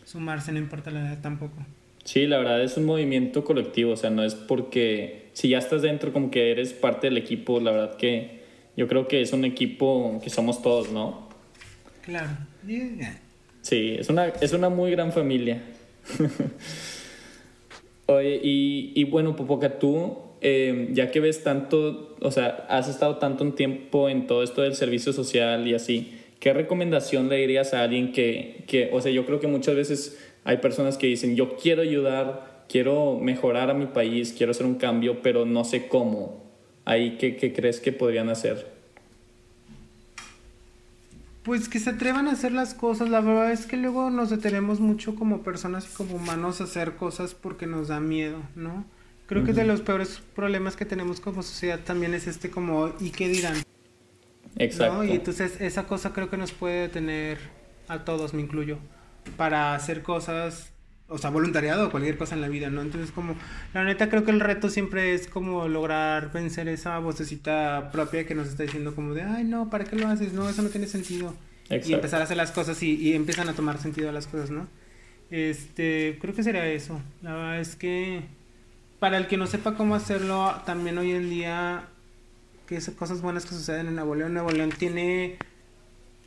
sumarse, 0.05 0.51
no 0.51 0.59
importa 0.59 0.91
la 0.91 0.99
edad 0.99 1.21
tampoco. 1.21 1.55
Sí, 2.03 2.27
la 2.27 2.37
verdad 2.37 2.61
es 2.61 2.77
un 2.77 2.85
movimiento 2.85 3.43
colectivo, 3.43 3.93
o 3.93 3.97
sea, 3.97 4.11
no 4.11 4.23
es 4.23 4.35
porque 4.35 5.29
si 5.33 5.49
ya 5.49 5.57
estás 5.57 5.81
dentro 5.81 6.13
como 6.13 6.29
que 6.29 6.51
eres 6.51 6.73
parte 6.73 7.07
del 7.07 7.17
equipo, 7.17 7.59
la 7.59 7.71
verdad 7.71 7.97
que 7.97 8.43
yo 8.77 8.87
creo 8.87 9.07
que 9.07 9.21
es 9.21 9.33
un 9.33 9.43
equipo 9.43 10.19
que 10.23 10.29
somos 10.29 10.61
todos, 10.61 10.91
¿no? 10.91 11.32
Claro. 12.03 12.29
Sí, 13.61 13.95
es 13.97 14.09
una, 14.09 14.27
es 14.27 14.53
una 14.53 14.69
muy 14.69 14.91
gran 14.91 15.11
familia. 15.11 15.61
Oye, 18.07 18.39
y, 18.43 18.91
y, 18.93 19.05
bueno, 19.05 19.35
Popoca, 19.35 19.79
tú, 19.79 20.17
eh, 20.41 20.89
ya 20.91 21.09
que 21.11 21.21
ves 21.21 21.43
tanto, 21.43 22.17
o 22.21 22.31
sea, 22.31 22.65
has 22.69 22.89
estado 22.89 23.17
tanto 23.17 23.45
un 23.45 23.55
tiempo 23.55 24.09
en 24.09 24.27
todo 24.27 24.43
esto 24.43 24.61
del 24.61 24.75
servicio 24.75 25.13
social 25.13 25.65
y 25.65 25.73
así, 25.73 26.19
¿qué 26.41 26.51
recomendación 26.51 27.29
le 27.29 27.37
dirías 27.37 27.73
a 27.73 27.83
alguien 27.83 28.11
que, 28.11 28.65
que, 28.67 28.89
o 28.91 28.99
sea, 28.99 29.11
yo 29.13 29.25
creo 29.25 29.39
que 29.39 29.47
muchas 29.47 29.75
veces 29.75 30.19
hay 30.43 30.57
personas 30.57 30.97
que 30.97 31.07
dicen, 31.07 31.37
yo 31.37 31.55
quiero 31.55 31.81
ayudar, 31.81 32.65
quiero 32.67 33.17
mejorar 33.17 33.69
a 33.69 33.73
mi 33.73 33.85
país, 33.85 34.33
quiero 34.37 34.51
hacer 34.51 34.65
un 34.65 34.75
cambio, 34.75 35.21
pero 35.21 35.45
no 35.45 35.63
sé 35.63 35.87
cómo. 35.87 36.43
Ahí, 36.83 37.15
¿qué, 37.17 37.37
qué 37.37 37.53
crees 37.53 37.79
que 37.79 37.93
podrían 37.93 38.27
hacer? 38.27 38.72
Pues 41.43 41.67
que 41.67 41.79
se 41.79 41.91
atrevan 41.91 42.27
a 42.27 42.31
hacer 42.31 42.53
las 42.53 42.73
cosas. 42.73 43.09
La 43.09 43.21
verdad 43.21 43.51
es 43.51 43.65
que 43.65 43.77
luego 43.77 44.09
nos 44.09 44.29
detenemos 44.29 44.79
mucho 44.79 45.15
como 45.15 45.43
personas 45.43 45.87
y 45.89 45.95
como 45.95 46.15
humanos 46.15 46.61
a 46.61 46.63
hacer 46.65 46.95
cosas 46.95 47.33
porque 47.33 47.67
nos 47.67 47.89
da 47.89 47.99
miedo, 47.99 48.41
¿no? 48.55 48.85
Creo 49.27 49.43
que 49.43 49.53
de 49.53 49.65
los 49.65 49.81
peores 49.81 50.21
problemas 50.35 50.75
que 50.75 50.85
tenemos 50.85 51.19
como 51.19 51.43
sociedad 51.43 51.79
también 51.79 52.13
es 52.13 52.27
este 52.27 52.49
como, 52.49 52.93
¿y 52.99 53.09
qué 53.09 53.29
dirán? 53.29 53.55
Exacto. 54.57 55.03
Y 55.03 55.11
entonces 55.11 55.59
esa 55.59 55.87
cosa 55.87 56.13
creo 56.13 56.29
que 56.29 56.37
nos 56.37 56.51
puede 56.51 56.81
detener 56.81 57.39
a 57.87 58.05
todos, 58.05 58.33
me 58.33 58.41
incluyo, 58.41 58.77
para 59.37 59.75
hacer 59.75 60.03
cosas, 60.03 60.72
o 61.13 61.17
sea, 61.19 61.29
voluntariado 61.29 61.87
o 61.87 61.91
cualquier 61.91 62.17
cosa 62.17 62.33
en 62.33 62.41
la 62.41 62.49
vida, 62.49 62.69
¿no? 62.69 62.81
Entonces 62.81 63.11
como, 63.11 63.35
la 63.73 63.83
neta 63.83 64.09
creo 64.09 64.25
que 64.25 64.31
el 64.31 64.39
reto 64.39 64.69
siempre 64.69 65.13
es 65.13 65.27
como 65.27 65.67
lograr 65.67 66.31
vencer 66.31 66.67
esa 66.67 66.97
vocecita 66.97 67.91
propia 67.91 68.25
que 68.25 68.33
nos 68.33 68.47
está 68.47 68.63
diciendo 68.63 68.95
como 68.95 69.13
de, 69.13 69.21
ay, 69.21 69.43
no, 69.43 69.69
¿para 69.69 69.83
qué 69.85 69.95
lo 69.95 70.07
haces? 70.07 70.33
No, 70.33 70.49
eso 70.49 70.63
no 70.63 70.69
tiene 70.69 70.87
sentido. 70.87 71.35
Y 71.69 71.93
empezar 71.93 72.21
a 72.21 72.23
hacer 72.25 72.37
las 72.37 72.51
cosas 72.51 72.81
y, 72.81 72.95
y 72.95 73.13
empiezan 73.13 73.47
a 73.47 73.53
tomar 73.53 73.77
sentido 73.79 74.11
las 74.11 74.27
cosas, 74.27 74.49
¿no? 74.49 74.67
Este, 75.29 76.17
creo 76.19 76.33
que 76.33 76.43
sería 76.43 76.67
eso. 76.67 76.99
La 77.21 77.33
verdad 77.33 77.59
es 77.59 77.75
que 77.75 78.23
para 78.99 79.17
el 79.17 79.27
que 79.27 79.37
no 79.37 79.47
sepa 79.47 79.75
cómo 79.75 79.95
hacerlo, 79.95 80.53
también 80.65 80.97
hoy 80.97 81.11
en 81.11 81.29
día 81.29 81.87
que 82.67 82.75
esas 82.75 82.95
cosas 82.95 83.21
buenas 83.21 83.45
que 83.45 83.51
suceden 83.51 83.87
en 83.87 83.95
Nuevo 83.95 84.15
León. 84.15 84.33
Nuevo 84.33 84.51
León 84.51 84.71
tiene 84.77 85.37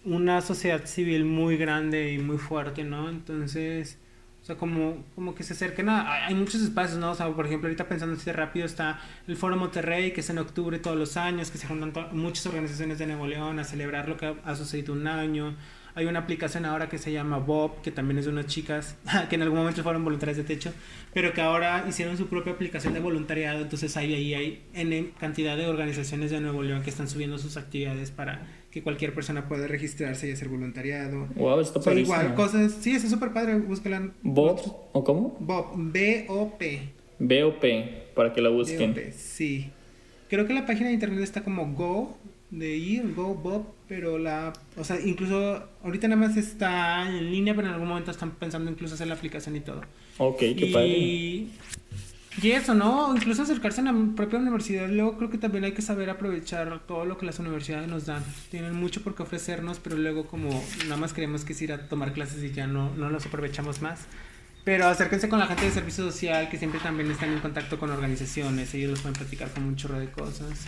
una 0.05 0.41
sociedad 0.41 0.85
civil 0.87 1.25
muy 1.25 1.57
grande 1.57 2.13
y 2.13 2.19
muy 2.19 2.39
fuerte, 2.39 2.85
¿no? 2.85 3.09
Entonces, 3.09 3.99
o 4.47 4.49
sea, 4.49 4.55
como, 4.55 5.05
como 5.17 5.35
que 5.35 5.43
se 5.43 5.55
acerquen 5.55 5.89
a... 5.89 6.25
Hay 6.27 6.35
muchos 6.37 6.63
espacios, 6.63 7.01
¿no? 7.01 7.11
O 7.11 7.15
sea, 7.17 7.29
por 7.35 7.47
ejemplo, 7.47 7.67
ahorita 7.67 7.89
pensando 7.89 8.15
así 8.15 8.31
rápido 8.31 8.65
está 8.65 9.01
el 9.27 9.37
Foro 9.37 9.57
Monterrey, 9.57 10.13
que 10.13 10.21
es 10.21 10.31
en 10.31 10.39
octubre 10.39 10.79
todos 10.79 10.97
los 10.97 11.17
años, 11.17 11.51
que 11.51 11.59
se 11.59 11.67
juntan 11.67 11.93
muchas 12.13 12.47
organizaciones 12.47 13.01
de 13.01 13.09
Nuevo 13.09 13.27
León 13.27 13.59
a 13.59 13.65
celebrar 13.65 14.09
lo 14.09 14.17
que 14.17 14.37
ha 14.45 14.55
sucedido 14.55 14.93
un 14.93 15.09
año. 15.09 15.57
Hay 15.97 16.07
una 16.07 16.21
aplicación 16.21 16.65
ahora 16.65 16.89
que 16.89 16.97
se 16.97 17.11
llama 17.11 17.39
Bob, 17.39 17.83
que 17.83 17.91
también 17.91 18.19
es 18.19 18.27
de 18.27 18.31
unas 18.31 18.47
chicas 18.47 18.95
que 19.29 19.35
en 19.35 19.43
algún 19.43 19.59
momento 19.59 19.83
fueron 19.83 20.05
voluntarias 20.05 20.37
de 20.37 20.45
techo, 20.45 20.73
pero 21.13 21.33
que 21.33 21.41
ahora 21.41 21.85
hicieron 21.89 22.17
su 22.17 22.29
propia 22.29 22.53
aplicación 22.53 22.95
de 22.95 23.01
voluntariado. 23.01 23.63
Entonces 23.63 23.97
ahí, 23.97 24.15
ahí 24.15 24.33
hay 24.33 24.65
N 24.75 25.11
cantidad 25.19 25.57
de 25.57 25.67
organizaciones 25.67 26.31
de 26.31 26.41
Nuevo 26.41 26.63
León 26.63 26.85
que 26.85 26.91
están 26.91 27.09
subiendo 27.09 27.37
sus 27.39 27.57
actividades 27.57 28.13
para 28.13 28.47
que 28.77 28.83
cualquier 28.83 29.15
persona 29.15 29.49
pueda 29.49 29.67
registrarse 29.67 30.29
y 30.29 30.33
hacer 30.33 30.51
voluntariado. 30.51 31.29
Wow, 31.35 31.61
está 31.61 31.81
padre. 31.81 32.03
igual 32.03 32.35
cosas, 32.35 32.77
sí, 32.79 32.95
es 32.95 33.09
súper 33.09 33.33
padre, 33.33 33.55
búsquela. 33.57 34.11
¿Bob 34.23 34.61
o 34.93 35.03
cómo? 35.03 35.35
Bob, 35.41 35.73
B-O-P. 35.77 36.83
B-O-P, 37.19 38.09
para 38.15 38.35
que 38.35 38.43
la 38.43 38.51
busquen. 38.51 38.93
B-O-P, 38.93 39.13
sí. 39.13 39.71
Creo 40.29 40.47
que 40.47 40.53
la 40.53 40.67
página 40.67 40.89
de 40.89 40.93
internet 40.93 41.21
está 41.21 41.43
como 41.43 41.73
Go, 41.73 42.19
de 42.51 42.77
ir, 42.77 43.15
Go 43.15 43.35
Bob, 43.35 43.65
pero 43.89 44.19
la, 44.19 44.53
o 44.77 44.85
sea, 44.85 45.01
incluso 45.01 45.67
ahorita 45.83 46.07
nada 46.09 46.21
más 46.29 46.37
está 46.37 47.09
en 47.09 47.31
línea, 47.31 47.55
pero 47.55 47.69
en 47.69 47.73
algún 47.73 47.89
momento 47.89 48.11
están 48.11 48.33
pensando 48.33 48.71
incluso 48.71 48.93
hacer 48.93 49.07
la 49.07 49.15
aplicación 49.15 49.57
y 49.57 49.61
todo. 49.61 49.81
Ok, 50.19 50.39
qué 50.39 50.67
y, 50.67 50.73
padre. 50.75 51.47
Y 52.43 52.51
eso, 52.51 52.75
¿no? 52.75 53.15
Incluso 53.17 53.43
acercarse 53.43 53.81
a 53.81 53.85
la 53.85 53.95
propia 54.15 54.39
universidad. 54.39 54.89
Luego 54.89 55.17
creo 55.17 55.31
que 55.31 55.39
también 55.39 55.65
hay 55.65 55.73
que 55.73 55.81
saber 55.81 56.11
aprovechar 56.11 56.81
todo 56.87 57.07
lo 57.07 57.17
que 57.17 57.25
las 57.25 57.39
universidades 57.39 57.89
nos 57.89 58.05
dan. 58.05 58.23
Tienen 58.51 58.75
mucho 58.75 59.03
por 59.03 59.15
qué 59.15 59.23
ofrecernos, 59.23 59.79
pero 59.79 59.97
luego 59.97 60.27
como 60.27 60.51
nada 60.85 60.97
más 60.99 61.15
queremos 61.15 61.45
que 61.45 61.55
es 61.55 61.63
ir 61.63 61.73
a 61.73 61.89
tomar 61.89 62.13
clases 62.13 62.43
y 62.45 62.53
ya 62.53 62.67
no, 62.67 62.95
no 62.97 63.09
los 63.09 63.25
aprovechamos 63.25 63.81
más. 63.81 64.07
Pero 64.65 64.87
acérquense 64.87 65.29
con 65.29 65.39
la 65.39 65.47
gente 65.47 65.65
de 65.65 65.71
servicio 65.71 66.05
social, 66.05 66.51
que 66.51 66.59
siempre 66.59 66.81
también 66.81 67.11
están 67.11 67.33
en 67.33 67.39
contacto 67.39 67.79
con 67.79 67.91
organizaciones. 67.91 68.75
Ellos 68.75 68.91
los 68.91 69.01
pueden 69.01 69.15
platicar 69.15 69.49
con 69.51 69.65
un 69.65 69.77
chorro 69.77 69.99
de 69.99 70.11
cosas. 70.11 70.67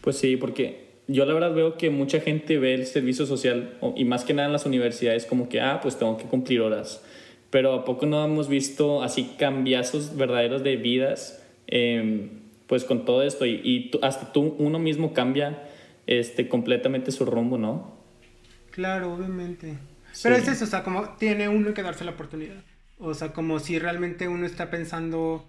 Pues 0.00 0.16
sí, 0.18 0.36
porque 0.36 1.02
yo 1.06 1.26
la 1.26 1.34
verdad 1.34 1.54
veo 1.54 1.76
que 1.76 1.90
mucha 1.90 2.20
gente 2.20 2.58
ve 2.58 2.74
el 2.74 2.86
servicio 2.86 3.26
social 3.26 3.78
y 3.96 4.04
más 4.04 4.24
que 4.24 4.34
nada 4.34 4.46
en 4.46 4.52
las 4.52 4.66
universidades 4.66 5.26
como 5.26 5.48
que, 5.48 5.60
ah, 5.60 5.80
pues 5.80 5.98
tengo 5.98 6.16
que 6.16 6.24
cumplir 6.24 6.60
horas. 6.60 7.02
Pero 7.50 7.72
¿a 7.74 7.84
poco 7.84 8.06
no 8.06 8.24
hemos 8.24 8.48
visto 8.48 9.02
así 9.02 9.34
cambiazos 9.38 10.16
verdaderos 10.16 10.62
de 10.62 10.76
vidas? 10.76 11.42
Eh, 11.66 12.30
pues 12.68 12.84
con 12.84 13.04
todo 13.04 13.22
esto 13.22 13.46
y, 13.46 13.60
y 13.64 13.90
hasta 14.02 14.32
tú, 14.32 14.54
uno 14.58 14.78
mismo 14.78 15.14
cambia 15.14 15.68
este, 16.06 16.48
completamente 16.48 17.10
su 17.10 17.24
rumbo, 17.24 17.58
¿no? 17.58 17.98
Claro, 18.70 19.14
obviamente. 19.14 19.78
Pero 20.22 20.36
es 20.36 20.48
eso, 20.48 20.64
o 20.64 20.68
sea, 20.68 20.84
como 20.84 21.16
tiene 21.16 21.48
uno 21.48 21.74
que 21.74 21.82
darse 21.82 22.04
la 22.04 22.12
oportunidad. 22.12 22.62
O 22.98 23.14
sea, 23.14 23.32
como 23.32 23.58
si 23.58 23.78
realmente 23.78 24.28
uno 24.28 24.46
está 24.46 24.70
pensando 24.70 25.44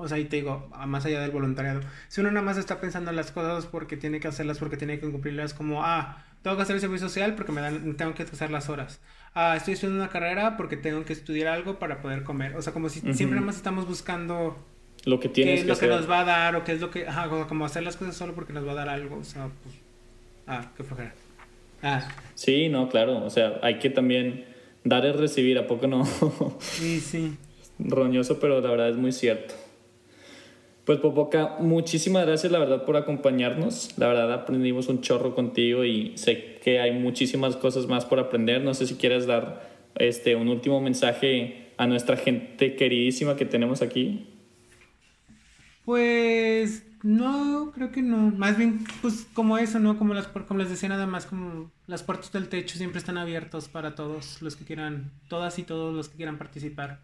o 0.00 0.08
sea, 0.08 0.18
y 0.18 0.24
te 0.24 0.36
digo, 0.36 0.70
más 0.86 1.04
allá 1.04 1.20
del 1.20 1.30
voluntariado, 1.30 1.80
si 2.08 2.22
uno 2.22 2.30
nada 2.30 2.44
más 2.44 2.56
está 2.56 2.80
pensando 2.80 3.10
en 3.10 3.16
las 3.16 3.32
cosas 3.32 3.66
porque 3.66 3.98
tiene 3.98 4.18
que 4.18 4.28
hacerlas, 4.28 4.58
porque 4.58 4.78
tiene 4.78 4.98
que 4.98 5.10
cumplirlas, 5.10 5.52
como, 5.52 5.84
ah, 5.84 6.24
tengo 6.42 6.56
que 6.56 6.62
hacer 6.62 6.76
el 6.76 6.80
servicio 6.80 7.06
social 7.06 7.34
porque 7.34 7.52
me 7.52 7.60
dan, 7.60 7.96
tengo 7.96 8.14
que 8.14 8.22
hacer 8.22 8.50
las 8.50 8.70
horas. 8.70 9.00
Ah, 9.34 9.56
estoy 9.56 9.74
estudiando 9.74 10.02
una 10.02 10.10
carrera 10.10 10.56
porque 10.56 10.78
tengo 10.78 11.04
que 11.04 11.12
estudiar 11.12 11.48
algo 11.48 11.78
para 11.78 12.00
poder 12.00 12.22
comer. 12.22 12.56
O 12.56 12.62
sea, 12.62 12.72
como 12.72 12.88
si 12.88 13.00
siempre 13.00 13.36
nada 13.36 13.46
más 13.46 13.56
estamos 13.56 13.86
buscando 13.86 14.56
lo 15.04 15.20
que 15.20 15.28
tienes 15.28 15.56
qué 15.56 15.60
es 15.60 15.66
lo 15.66 15.78
que 15.78 15.86
nos 15.86 16.10
va 16.10 16.20
a 16.20 16.24
dar 16.24 16.56
o 16.56 16.64
qué 16.64 16.72
es 16.72 16.80
lo 16.80 16.90
que, 16.90 17.06
ajá, 17.06 17.28
como 17.46 17.66
hacer 17.66 17.82
las 17.82 17.96
cosas 17.96 18.16
solo 18.16 18.34
porque 18.34 18.54
nos 18.54 18.66
va 18.66 18.72
a 18.72 18.76
dar 18.76 18.88
algo. 18.88 19.18
O 19.18 19.24
sea, 19.24 19.48
pues, 19.62 19.74
ah, 20.46 20.70
qué 20.76 20.82
flojera. 20.82 21.12
Ah. 21.82 22.08
Sí, 22.34 22.70
no, 22.70 22.88
claro. 22.88 23.22
O 23.22 23.30
sea, 23.30 23.58
hay 23.62 23.78
que 23.78 23.90
también 23.90 24.46
dar 24.82 25.04
y 25.04 25.12
recibir, 25.12 25.58
¿a 25.58 25.66
poco 25.66 25.86
no? 25.86 26.04
sí, 26.58 27.00
sí. 27.00 27.36
Roñoso, 27.78 28.40
pero 28.40 28.60
la 28.60 28.70
verdad 28.70 28.88
es 28.88 28.96
muy 28.96 29.12
cierto. 29.12 29.54
Pues 30.90 30.98
Popoca, 30.98 31.54
muchísimas 31.60 32.26
gracias 32.26 32.50
la 32.50 32.58
verdad 32.58 32.84
por 32.84 32.96
acompañarnos. 32.96 33.96
La 33.96 34.08
verdad 34.08 34.32
aprendimos 34.32 34.88
un 34.88 35.02
chorro 35.02 35.36
contigo 35.36 35.84
y 35.84 36.18
sé 36.18 36.58
que 36.64 36.80
hay 36.80 36.90
muchísimas 36.90 37.54
cosas 37.54 37.86
más 37.86 38.04
por 38.04 38.18
aprender. 38.18 38.60
No 38.62 38.74
sé 38.74 38.88
si 38.88 38.96
quieres 38.96 39.24
dar 39.24 39.70
este 39.94 40.34
un 40.34 40.48
último 40.48 40.80
mensaje 40.80 41.68
a 41.76 41.86
nuestra 41.86 42.16
gente 42.16 42.74
queridísima 42.74 43.36
que 43.36 43.44
tenemos 43.44 43.82
aquí. 43.82 44.26
Pues 45.84 46.82
No, 47.04 47.70
creo 47.72 47.92
que 47.92 48.02
no. 48.02 48.32
Más 48.36 48.58
bien, 48.58 48.84
pues 49.00 49.28
como 49.32 49.58
eso, 49.58 49.78
¿no? 49.78 49.96
Como, 49.96 50.12
las, 50.12 50.26
como 50.26 50.58
les 50.58 50.70
decía 50.70 50.88
nada 50.88 51.06
más, 51.06 51.24
como 51.24 51.70
las 51.86 52.02
puertas 52.02 52.32
del 52.32 52.48
techo 52.48 52.76
siempre 52.76 52.98
están 52.98 53.16
abiertos 53.16 53.68
para 53.68 53.94
todos 53.94 54.42
los 54.42 54.56
que 54.56 54.64
quieran, 54.64 55.12
todas 55.28 55.56
y 55.60 55.62
todos 55.62 55.94
los 55.94 56.08
que 56.08 56.16
quieran 56.16 56.36
participar. 56.36 56.98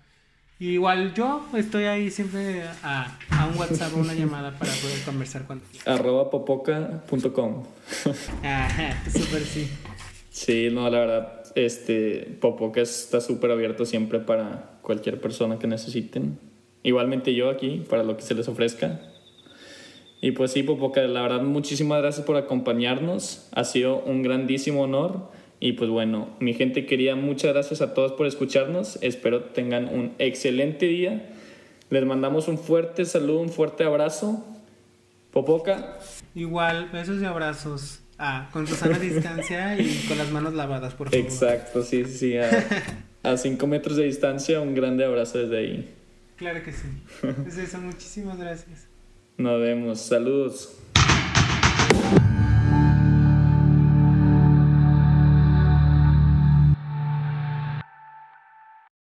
Igual 0.59 1.15
yo 1.15 1.47
estoy 1.55 1.85
ahí 1.85 2.11
siempre 2.11 2.63
a, 2.83 3.19
a 3.31 3.47
un 3.47 3.59
WhatsApp 3.59 3.95
o 3.95 3.99
una 3.99 4.15
llamada 4.15 4.59
para 4.59 4.73
poder 4.73 5.01
conversar 5.05 5.47
cuando 5.47 5.65
Arroba 5.85 6.31
popoca.com. 6.31 7.65
Ajá, 8.43 9.03
súper 9.11 9.43
sí. 9.43 9.69
Sí, 10.31 10.69
no, 10.71 10.91
la 10.91 10.99
verdad, 10.99 11.43
este, 11.55 12.37
Popoca 12.41 12.83
está 12.83 13.23
súper 13.23 13.51
abierto 13.51 13.87
siempre 13.87 14.19
para 14.19 14.79
cualquier 14.83 15.19
persona 15.19 15.59
que 15.59 15.67
necesiten. 15.67 16.39
Igualmente 16.83 17.35
yo 17.35 17.49
aquí, 17.49 17.83
para 17.89 18.03
lo 18.03 18.17
que 18.17 18.23
se 18.23 18.35
les 18.35 18.47
ofrezca. 18.47 19.01
Y 20.21 20.33
pues 20.33 20.53
sí, 20.53 20.63
Popoca, 20.63 21.01
la 21.03 21.23
verdad, 21.23 21.43
muchísimas 21.43 22.03
gracias 22.03 22.27
por 22.27 22.37
acompañarnos. 22.37 23.49
Ha 23.53 23.65
sido 23.65 24.01
un 24.01 24.23
grandísimo 24.23 24.83
honor. 24.83 25.31
Y 25.59 25.73
pues 25.73 25.91
bueno, 25.91 26.29
mi 26.39 26.55
gente 26.55 26.87
querida, 26.87 27.17
muchas 27.17 27.53
gracias 27.53 27.81
a 27.81 27.95
todos 27.95 28.13
por 28.13 28.27
escucharnos. 28.27 28.99
Espero 29.01 29.45
tengan 29.45 29.89
un 29.89 30.13
excelente 30.19 30.87
día. 30.87 31.31
Les 31.89 32.05
mandamos 32.05 32.49
un 32.49 32.59
fuerte 32.59 33.05
saludo, 33.05 33.41
un 33.41 33.49
fuerte 33.49 33.85
abrazo. 33.85 34.45
Popoca. 35.31 35.99
Igual, 36.35 36.91
besos 36.93 37.23
y 37.23 37.25
abrazos. 37.25 38.01
Ah, 38.19 38.49
con 38.53 38.67
tu 38.67 38.75
sana 38.75 38.99
distancia 39.01 39.79
y 39.79 40.05
con 40.09 40.19
las 40.19 40.31
manos 40.31 40.55
lavadas, 40.55 40.95
por 40.95 41.11
favor. 41.11 41.25
Exacto, 41.25 41.83
sí, 41.83 42.05
sí. 42.05 42.35
A 43.23 43.37
5 43.37 43.67
metros 43.67 43.97
de 43.97 44.05
distancia, 44.05 44.61
un 44.61 44.75
grande 44.75 45.05
abrazo 45.05 45.39
desde 45.39 45.59
ahí. 45.59 45.95
Claro 46.37 46.63
que 46.63 46.73
sí. 46.73 46.87
Es 47.47 47.59
eso, 47.59 47.79
muchísimas 47.79 48.39
gracias. 48.39 48.87
Nos 49.37 49.61
vemos. 49.61 50.01
Saludos. 50.01 50.79